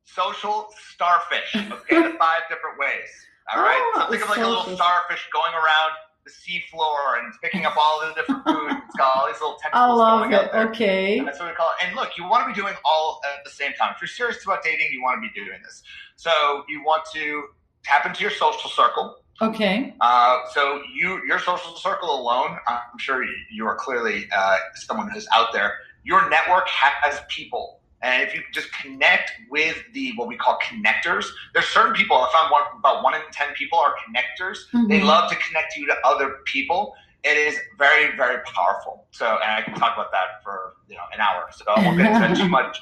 social 0.06 0.67
starfish. 0.91 1.56
Okay, 1.56 2.02
the 2.02 2.15
five 2.19 2.41
different 2.50 2.80
ways. 2.80 3.10
All 3.56 3.62
right. 3.62 3.78
Oh, 3.95 4.06
so 4.06 4.12
think 4.12 4.23
of 4.23 4.30
like 4.30 4.39
a 4.39 4.47
little 4.47 4.76
starfish 4.76 5.28
going 5.32 5.54
around 5.54 5.91
the 6.26 6.32
seafloor 6.32 7.19
and 7.23 7.34
picking 7.41 7.65
up 7.65 7.76
all 7.78 8.02
the 8.02 8.13
different 8.15 8.43
food. 8.47 8.71
It's 8.71 8.95
got 8.97 9.15
all 9.15 9.28
these 9.28 9.39
little 9.39 9.58
I 9.60 9.69
tentacles 9.69 10.00
love 10.00 10.19
going 10.21 10.34
it. 10.34 10.36
out 10.36 10.52
there. 10.52 10.69
Okay. 10.69 11.19
That's 11.23 11.39
what 11.39 11.50
we 11.50 11.56
call 11.56 11.67
it. 11.80 11.86
And 11.88 11.95
look, 11.95 12.17
you 12.17 12.23
want 12.28 12.47
to 12.47 12.54
be 12.54 12.60
doing 12.60 12.73
all 12.84 13.21
at 13.32 13.43
the 13.45 13.52
same 13.52 13.73
time. 13.73 13.93
If 13.95 14.02
you're 14.02 14.08
serious 14.08 14.43
about 14.43 14.63
dating, 14.63 14.88
you 14.91 15.02
want 15.04 15.21
to 15.21 15.28
be 15.28 15.34
doing 15.34 15.60
this. 15.63 15.84
So 16.15 16.63
you 16.67 16.84
want 16.84 17.04
to 17.13 17.43
tap 17.84 18.06
into 18.06 18.21
your 18.21 18.32
social 18.32 18.69
circle. 18.69 19.17
Okay. 19.41 19.93
Uh, 20.02 20.39
so 20.54 20.82
you, 20.93 21.21
your 21.28 21.39
social 21.39 21.76
circle 21.76 22.10
alone, 22.19 22.58
I'm 22.67 22.97
sure 22.97 23.23
you, 23.23 23.34
you 23.52 23.65
are 23.67 23.76
clearly 23.76 24.28
uh, 24.36 24.58
someone 24.76 25.10
who's 25.12 25.28
out 25.34 25.54
there. 25.54 25.73
Your 26.04 26.30
network 26.30 26.67
has 26.69 27.19
people, 27.30 27.80
and 28.02 28.23
if 28.26 28.34
you 28.34 28.41
just 28.54 28.71
connect 28.73 29.32
with 29.50 29.78
the 29.93 30.13
what 30.15 30.28
we 30.28 30.38
call 30.38 30.58
connectors, 30.63 31.26
there's 31.54 31.65
certain 31.67 31.93
people. 31.93 32.15
I 32.17 32.32
found 32.32 32.52
one 32.52 32.62
about 32.80 33.04
one 33.04 33.13
in 33.13 33.21
ten 33.34 33.54
people 33.56 33.78
are 33.78 33.93
connectors. 34.08 34.58
They 34.88 35.00
Mhm. 35.02 35.06
love 35.06 35.30
to 35.30 35.36
connect 35.36 35.76
you 35.76 35.86
to 35.88 35.95
other 36.06 36.38
people. 36.45 36.95
It 37.23 37.36
is 37.36 37.60
very, 37.78 38.15
very 38.15 38.41
powerful. 38.43 39.06
So, 39.12 39.38
and 39.43 39.52
I 39.52 39.62
can 39.62 39.73
talk 39.73 39.95
about 39.95 40.12
that 40.13 40.41
for 40.43 40.76
you 40.88 40.95
know 40.95 41.04
an 41.13 41.19
hour. 41.19 41.47
So 41.52 41.65
I 41.67 41.84
won't 41.84 41.97
get 41.97 42.08
into 42.23 42.41
too 42.41 42.47
much. 42.58 42.80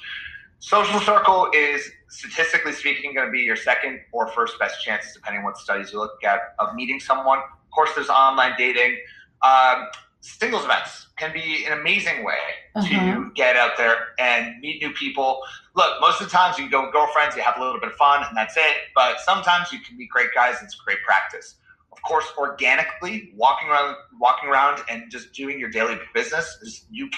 Social 0.60 1.00
circle 1.00 1.50
is 1.54 1.90
statistically 2.10 2.72
speaking 2.72 3.14
going 3.14 3.28
to 3.28 3.32
be 3.32 3.42
your 3.42 3.56
second 3.56 4.00
or 4.12 4.28
first 4.30 4.58
best 4.58 4.84
chance, 4.84 5.14
depending 5.14 5.40
on 5.40 5.46
what 5.46 5.58
studies 5.58 5.92
you 5.92 6.00
look 6.00 6.24
at, 6.24 6.56
of 6.60 6.74
meeting 6.76 7.00
someone. 7.00 7.40
Of 7.40 7.72
course, 7.72 7.92
there's 7.96 8.10
online 8.10 8.54
dating. 8.58 8.98
Um, 9.44 9.88
singles 10.22 10.64
events 10.64 11.08
can 11.18 11.32
be 11.34 11.66
an 11.66 11.80
amazing 11.80 12.24
way 12.24 12.40
Uh-huh. 12.76 12.88
to 12.88 13.32
get 13.36 13.56
out 13.56 13.78
there 13.78 13.96
and 14.18 14.60
meet 14.60 14.82
new 14.82 14.92
people. 14.92 15.42
Look, 15.76 16.02
most 16.02 16.20
of 16.20 16.30
the 16.30 16.36
times 16.36 16.58
you 16.58 16.64
can 16.64 16.72
go 16.72 16.84
with 16.86 16.94
girlfriends, 16.94 17.36
you 17.36 17.44
have 17.44 17.58
a 17.58 17.62
little 17.64 17.80
bit 17.80 17.90
of 17.90 17.96
fun, 17.96 18.26
and 18.28 18.36
that's 18.36 18.58
it. 18.58 18.76
But 18.96 19.20
sometimes 19.20 19.72
you 19.72 19.80
can 19.80 19.98
meet 19.98 20.10
great 20.10 20.30
guys. 20.34 20.56
It's 20.64 20.76
great 20.76 21.02
practice. 21.06 21.56
Of 21.96 22.02
course, 22.04 22.26
organically 22.38 23.32
walking 23.36 23.70
around, 23.70 23.96
walking 24.20 24.50
around, 24.50 24.82
and 24.90 25.10
just 25.10 25.34
doing 25.34 25.60
your 25.60 25.70
daily 25.70 25.98
business 26.14 26.58
is 26.62 26.86
you 26.92 27.10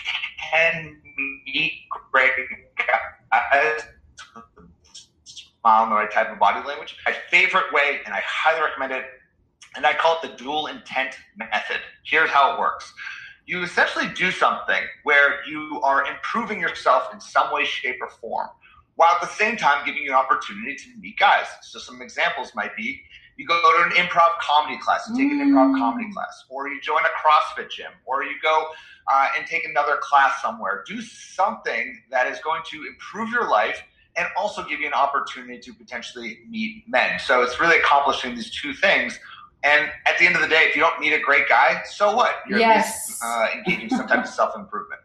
can 0.51 1.01
meet 1.45 1.73
great 2.11 2.31
guys. 2.77 3.81
Smile 5.23 5.83
and 5.83 5.91
the 5.91 5.95
right 5.95 6.11
type 6.11 6.31
of 6.31 6.39
body 6.39 6.65
language. 6.67 6.95
My 7.05 7.15
favorite 7.31 7.73
way, 7.73 7.99
and 8.05 8.13
I 8.13 8.21
highly 8.25 8.61
recommend 8.61 8.93
it, 8.93 9.05
and 9.75 9.85
I 9.85 9.93
call 9.93 10.19
it 10.21 10.29
the 10.29 10.37
dual 10.37 10.67
intent 10.67 11.17
method. 11.35 11.79
Here's 12.05 12.29
how 12.29 12.53
it 12.53 12.59
works 12.59 12.93
you 13.47 13.63
essentially 13.63 14.09
do 14.09 14.29
something 14.29 14.83
where 15.03 15.45
you 15.47 15.79
are 15.81 16.05
improving 16.05 16.59
yourself 16.59 17.13
in 17.13 17.19
some 17.19 17.51
way, 17.51 17.63
shape, 17.63 17.95
or 18.01 18.09
form, 18.09 18.49
while 18.95 19.15
at 19.15 19.21
the 19.21 19.27
same 19.27 19.55
time 19.55 19.85
giving 19.85 20.03
you 20.03 20.09
an 20.09 20.17
opportunity 20.17 20.75
to 20.75 20.89
meet 20.99 21.17
guys. 21.17 21.45
So 21.61 21.79
some 21.79 22.01
examples 22.01 22.51
might 22.55 22.75
be 22.75 23.01
you 23.37 23.45
go 23.47 23.59
to 23.77 23.83
an 23.83 23.91
improv 23.91 24.37
comedy 24.39 24.77
class, 24.79 25.07
you 25.09 25.15
take 25.15 25.31
an 25.31 25.39
improv 25.39 25.71
Mm. 25.73 25.79
comedy 25.79 26.11
class, 26.11 26.45
or 26.49 26.67
you 26.67 26.81
join 26.81 27.01
a 27.05 27.09
CrossFit 27.21 27.69
gym, 27.69 27.91
or 28.05 28.23
you 28.23 28.35
go 28.41 28.67
uh, 29.09 29.27
and 29.37 29.47
take 29.47 29.63
another 29.65 29.97
class 30.01 30.41
somewhere. 30.41 30.83
Do 30.85 31.01
something 31.01 32.01
that 32.11 32.27
is 32.27 32.39
going 32.39 32.61
to 32.71 32.85
improve 32.87 33.29
your 33.29 33.49
life 33.49 33.81
and 34.17 34.27
also 34.35 34.63
give 34.63 34.79
you 34.81 34.87
an 34.87 34.93
opportunity 34.93 35.59
to 35.59 35.73
potentially 35.73 36.39
meet 36.49 36.83
men. 36.87 37.19
So 37.19 37.41
it's 37.43 37.59
really 37.59 37.77
accomplishing 37.77 38.35
these 38.35 38.49
two 38.59 38.73
things. 38.73 39.17
And 39.63 39.89
at 40.05 40.17
the 40.19 40.25
end 40.25 40.35
of 40.35 40.41
the 40.41 40.47
day, 40.47 40.63
if 40.69 40.75
you 40.75 40.81
don't 40.81 40.99
meet 40.99 41.13
a 41.13 41.19
great 41.19 41.47
guy, 41.47 41.81
so 41.85 42.15
what? 42.15 42.35
You're 42.49 42.57
at 42.59 42.67
Yes. 42.75 43.07
least 43.07 43.23
uh, 43.23 43.47
engaging 43.55 43.89
some 43.89 44.07
type 44.07 44.23
of 44.23 44.29
self 44.29 44.55
improvement. 44.55 44.96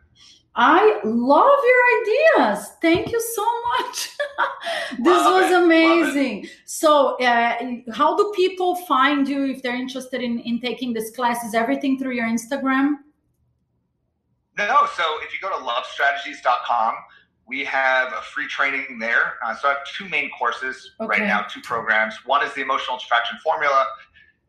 I 0.54 1.00
love 1.02 1.58
your 1.64 2.46
ideas. 2.46 2.72
Thank 2.82 3.10
you 3.10 3.20
so 3.20 3.46
much. 3.78 4.10
this 4.98 5.06
Love 5.06 5.42
was 5.42 5.50
it, 5.50 5.62
amazing. 5.62 6.46
So, 6.66 7.16
uh, 7.18 7.56
how 7.92 8.16
do 8.16 8.32
people 8.36 8.74
find 8.86 9.26
you 9.26 9.46
if 9.46 9.62
they're 9.62 9.76
interested 9.76 10.20
in, 10.20 10.40
in 10.40 10.60
taking 10.60 10.92
this 10.92 11.10
class? 11.10 11.42
Is 11.44 11.54
everything 11.54 11.98
through 11.98 12.12
your 12.12 12.26
Instagram? 12.26 12.96
No, 14.58 14.86
so 14.94 15.02
if 15.22 15.32
you 15.32 15.40
go 15.40 15.48
to 15.48 15.64
lovestrategies.com, 15.64 16.94
we 17.46 17.64
have 17.64 18.12
a 18.12 18.20
free 18.20 18.46
training 18.46 18.98
there. 18.98 19.34
Uh, 19.44 19.54
so 19.54 19.68
I 19.68 19.72
have 19.72 19.84
two 19.86 20.08
main 20.10 20.30
courses 20.38 20.92
right 21.00 21.22
now, 21.22 21.42
two 21.42 21.62
programs. 21.62 22.14
One 22.26 22.44
is 22.46 22.52
the 22.54 22.60
emotional 22.60 22.98
attraction 22.98 23.38
formula. 23.42 23.86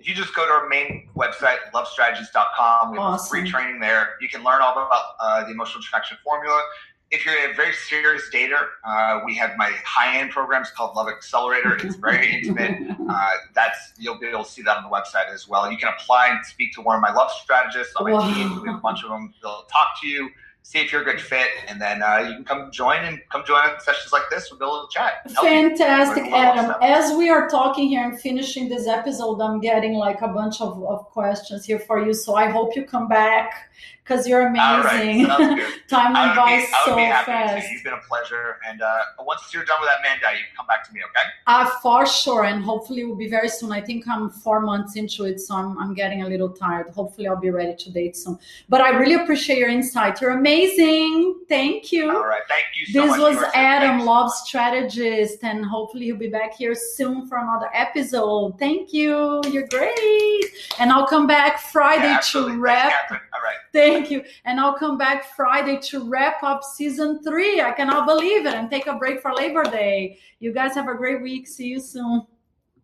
If 0.03 0.09
you 0.09 0.15
just 0.15 0.35
go 0.35 0.45
to 0.45 0.51
our 0.51 0.67
main 0.67 1.07
website, 1.15 1.59
lovestrategies.com, 1.73 2.91
we 2.91 2.97
have 2.97 3.05
Awesome. 3.05 3.29
free 3.29 3.49
training 3.49 3.79
there. 3.79 4.17
You 4.19 4.27
can 4.27 4.43
learn 4.43 4.61
all 4.61 4.73
about 4.73 5.01
uh, 5.17 5.45
the 5.45 5.51
emotional 5.51 5.79
attraction 5.79 6.17
formula. 6.25 6.61
If 7.09 7.25
you're 7.25 7.35
a 7.49 7.53
very 7.55 7.71
serious 7.71 8.23
dater, 8.33 8.65
uh, 8.85 9.21
we 9.25 9.33
have 9.37 9.55
my 9.55 9.71
high-end 9.85 10.31
programs 10.31 10.71
called 10.71 10.97
Love 10.97 11.07
Accelerator. 11.07 11.77
It's 11.77 11.95
very 12.09 12.33
intimate. 12.33 12.97
Uh, 13.09 13.29
that's 13.55 13.93
you'll 13.97 14.19
be 14.19 14.25
able 14.27 14.43
to 14.43 14.49
see 14.49 14.61
that 14.63 14.75
on 14.75 14.83
the 14.83 14.89
website 14.89 15.33
as 15.33 15.47
well. 15.47 15.71
You 15.71 15.77
can 15.77 15.87
apply 15.97 16.27
and 16.35 16.45
speak 16.45 16.73
to 16.73 16.81
one 16.81 16.97
of 16.97 17.01
my 17.01 17.13
love 17.13 17.31
strategists 17.31 17.95
on 17.95 18.03
my 18.03 18.11
Wow. 18.11 18.33
team. 18.33 18.61
We 18.61 18.67
have 18.67 18.79
a 18.79 18.81
bunch 18.81 19.03
of 19.05 19.09
them. 19.09 19.33
They'll 19.41 19.63
talk 19.71 20.01
to 20.01 20.07
you, 20.09 20.29
see 20.63 20.79
if 20.79 20.91
you're 20.91 21.01
a 21.01 21.05
good 21.05 21.21
fit, 21.21 21.49
and 21.67 21.79
then 21.79 22.01
uh, 22.01 22.25
you 22.27 22.35
can 22.35 22.45
come 22.45 22.71
join 22.71 23.03
and 23.03 23.21
come 23.31 23.43
join 23.45 23.79
sessions 23.79 24.11
like 24.11 24.23
this. 24.31 24.49
We'll 24.49 24.59
be 24.59 24.65
able 24.65 24.87
to 24.87 24.93
chat. 24.93 25.21
and 25.25 25.33
help 25.33 25.45
you. 25.45 25.77
Fantastic, 25.77 26.23
Learn 26.23 26.33
a 26.33 26.37
lot 26.37 26.57
of 26.57 26.65
Adam. 26.65 26.75
As 26.81 27.17
we 27.17 27.29
are 27.29 27.49
talking 27.49 27.89
here 27.89 28.03
and 28.03 28.19
finishing 28.19 28.69
this 28.69 28.87
episode, 28.87 29.39
I'm 29.41 29.59
getting 29.59 29.93
like 29.93 30.21
a 30.21 30.29
bunch 30.29 30.61
of, 30.61 30.83
of 30.83 31.05
questions 31.11 31.65
here 31.65 31.79
for 31.79 32.03
you. 32.03 32.13
So 32.13 32.35
I 32.35 32.49
hope 32.49 32.75
you 32.75 32.85
come 32.85 33.07
back 33.07 33.69
because 34.03 34.27
you're 34.27 34.47
amazing. 34.47 35.25
Time 35.87 36.15
I 36.15 36.25
went 36.25 36.35
by 36.35 36.57
be, 36.57 36.65
so 36.85 36.95
fast. 36.95 37.69
You've 37.71 37.83
been 37.83 37.93
a 37.93 38.01
pleasure. 38.07 38.57
And 38.67 38.81
uh, 38.81 38.99
once 39.21 39.41
you're 39.53 39.63
done 39.63 39.77
with 39.79 39.89
that 39.89 40.01
man 40.03 40.19
diet, 40.21 40.39
you 40.39 40.45
can 40.45 40.55
come 40.57 40.67
back 40.67 40.85
to 40.87 40.93
me, 40.93 41.01
okay? 41.01 41.27
Uh, 41.47 41.69
for 41.81 42.05
sure, 42.05 42.43
and 42.43 42.63
hopefully 42.63 43.01
it 43.01 43.05
will 43.05 43.15
be 43.15 43.29
very 43.29 43.49
soon. 43.49 43.71
I 43.71 43.81
think 43.81 44.07
I'm 44.07 44.29
four 44.29 44.59
months 44.59 44.95
into 44.95 45.25
it, 45.25 45.39
so 45.39 45.55
I'm, 45.55 45.77
I'm 45.77 45.93
getting 45.93 46.23
a 46.23 46.27
little 46.27 46.49
tired. 46.49 46.89
Hopefully, 46.89 47.27
I'll 47.27 47.39
be 47.39 47.51
ready 47.51 47.75
to 47.75 47.91
date 47.91 48.17
soon. 48.17 48.37
But 48.69 48.81
I 48.81 48.89
really 48.89 49.15
appreciate 49.15 49.59
your 49.59 49.69
insight. 49.69 50.19
You're 50.21 50.31
amazing. 50.31 51.35
Thank 51.47 51.91
you. 51.91 52.09
All 52.09 52.27
right. 52.27 52.41
Thank 52.49 52.65
you 52.75 52.85
so 52.87 53.07
much. 53.07 53.09
this 53.09 53.19
much. 53.19 53.35
was. 53.35 53.51
Adam, 53.55 53.89
Thanks. 53.91 54.05
Love 54.05 54.31
Strategist, 54.31 55.43
and 55.43 55.65
hopefully 55.65 56.05
he'll 56.05 56.17
be 56.17 56.27
back 56.27 56.55
here 56.55 56.75
soon 56.75 57.27
for 57.27 57.37
another 57.37 57.69
episode. 57.73 58.57
Thank 58.59 58.93
you. 58.93 59.41
You're 59.49 59.67
great. 59.67 60.45
And 60.79 60.91
I'll 60.91 61.07
come 61.07 61.27
back 61.27 61.59
Friday 61.71 62.07
Yeah, 62.07 62.19
to 62.31 62.59
wrap. 62.59 63.11
All 63.11 63.17
right. 63.43 63.57
Thank 63.93 64.11
you. 64.11 64.23
And 64.45 64.59
I'll 64.59 64.77
come 64.77 64.97
back 64.97 65.35
Friday 65.35 65.79
to 65.89 66.09
wrap 66.09 66.41
up 66.43 66.63
season 66.63 67.21
three. 67.23 67.61
I 67.61 67.71
cannot 67.71 68.07
believe 68.07 68.45
it 68.45 68.53
and 68.53 68.69
take 68.69 68.87
a 68.87 68.95
break 68.95 69.21
for 69.21 69.33
Labor 69.33 69.63
Day. 69.63 70.17
You 70.39 70.51
guys 70.51 70.73
have 70.75 70.87
a 70.87 70.95
great 70.95 71.21
week. 71.21 71.47
See 71.47 71.67
you 71.67 71.79
soon. 71.79 72.25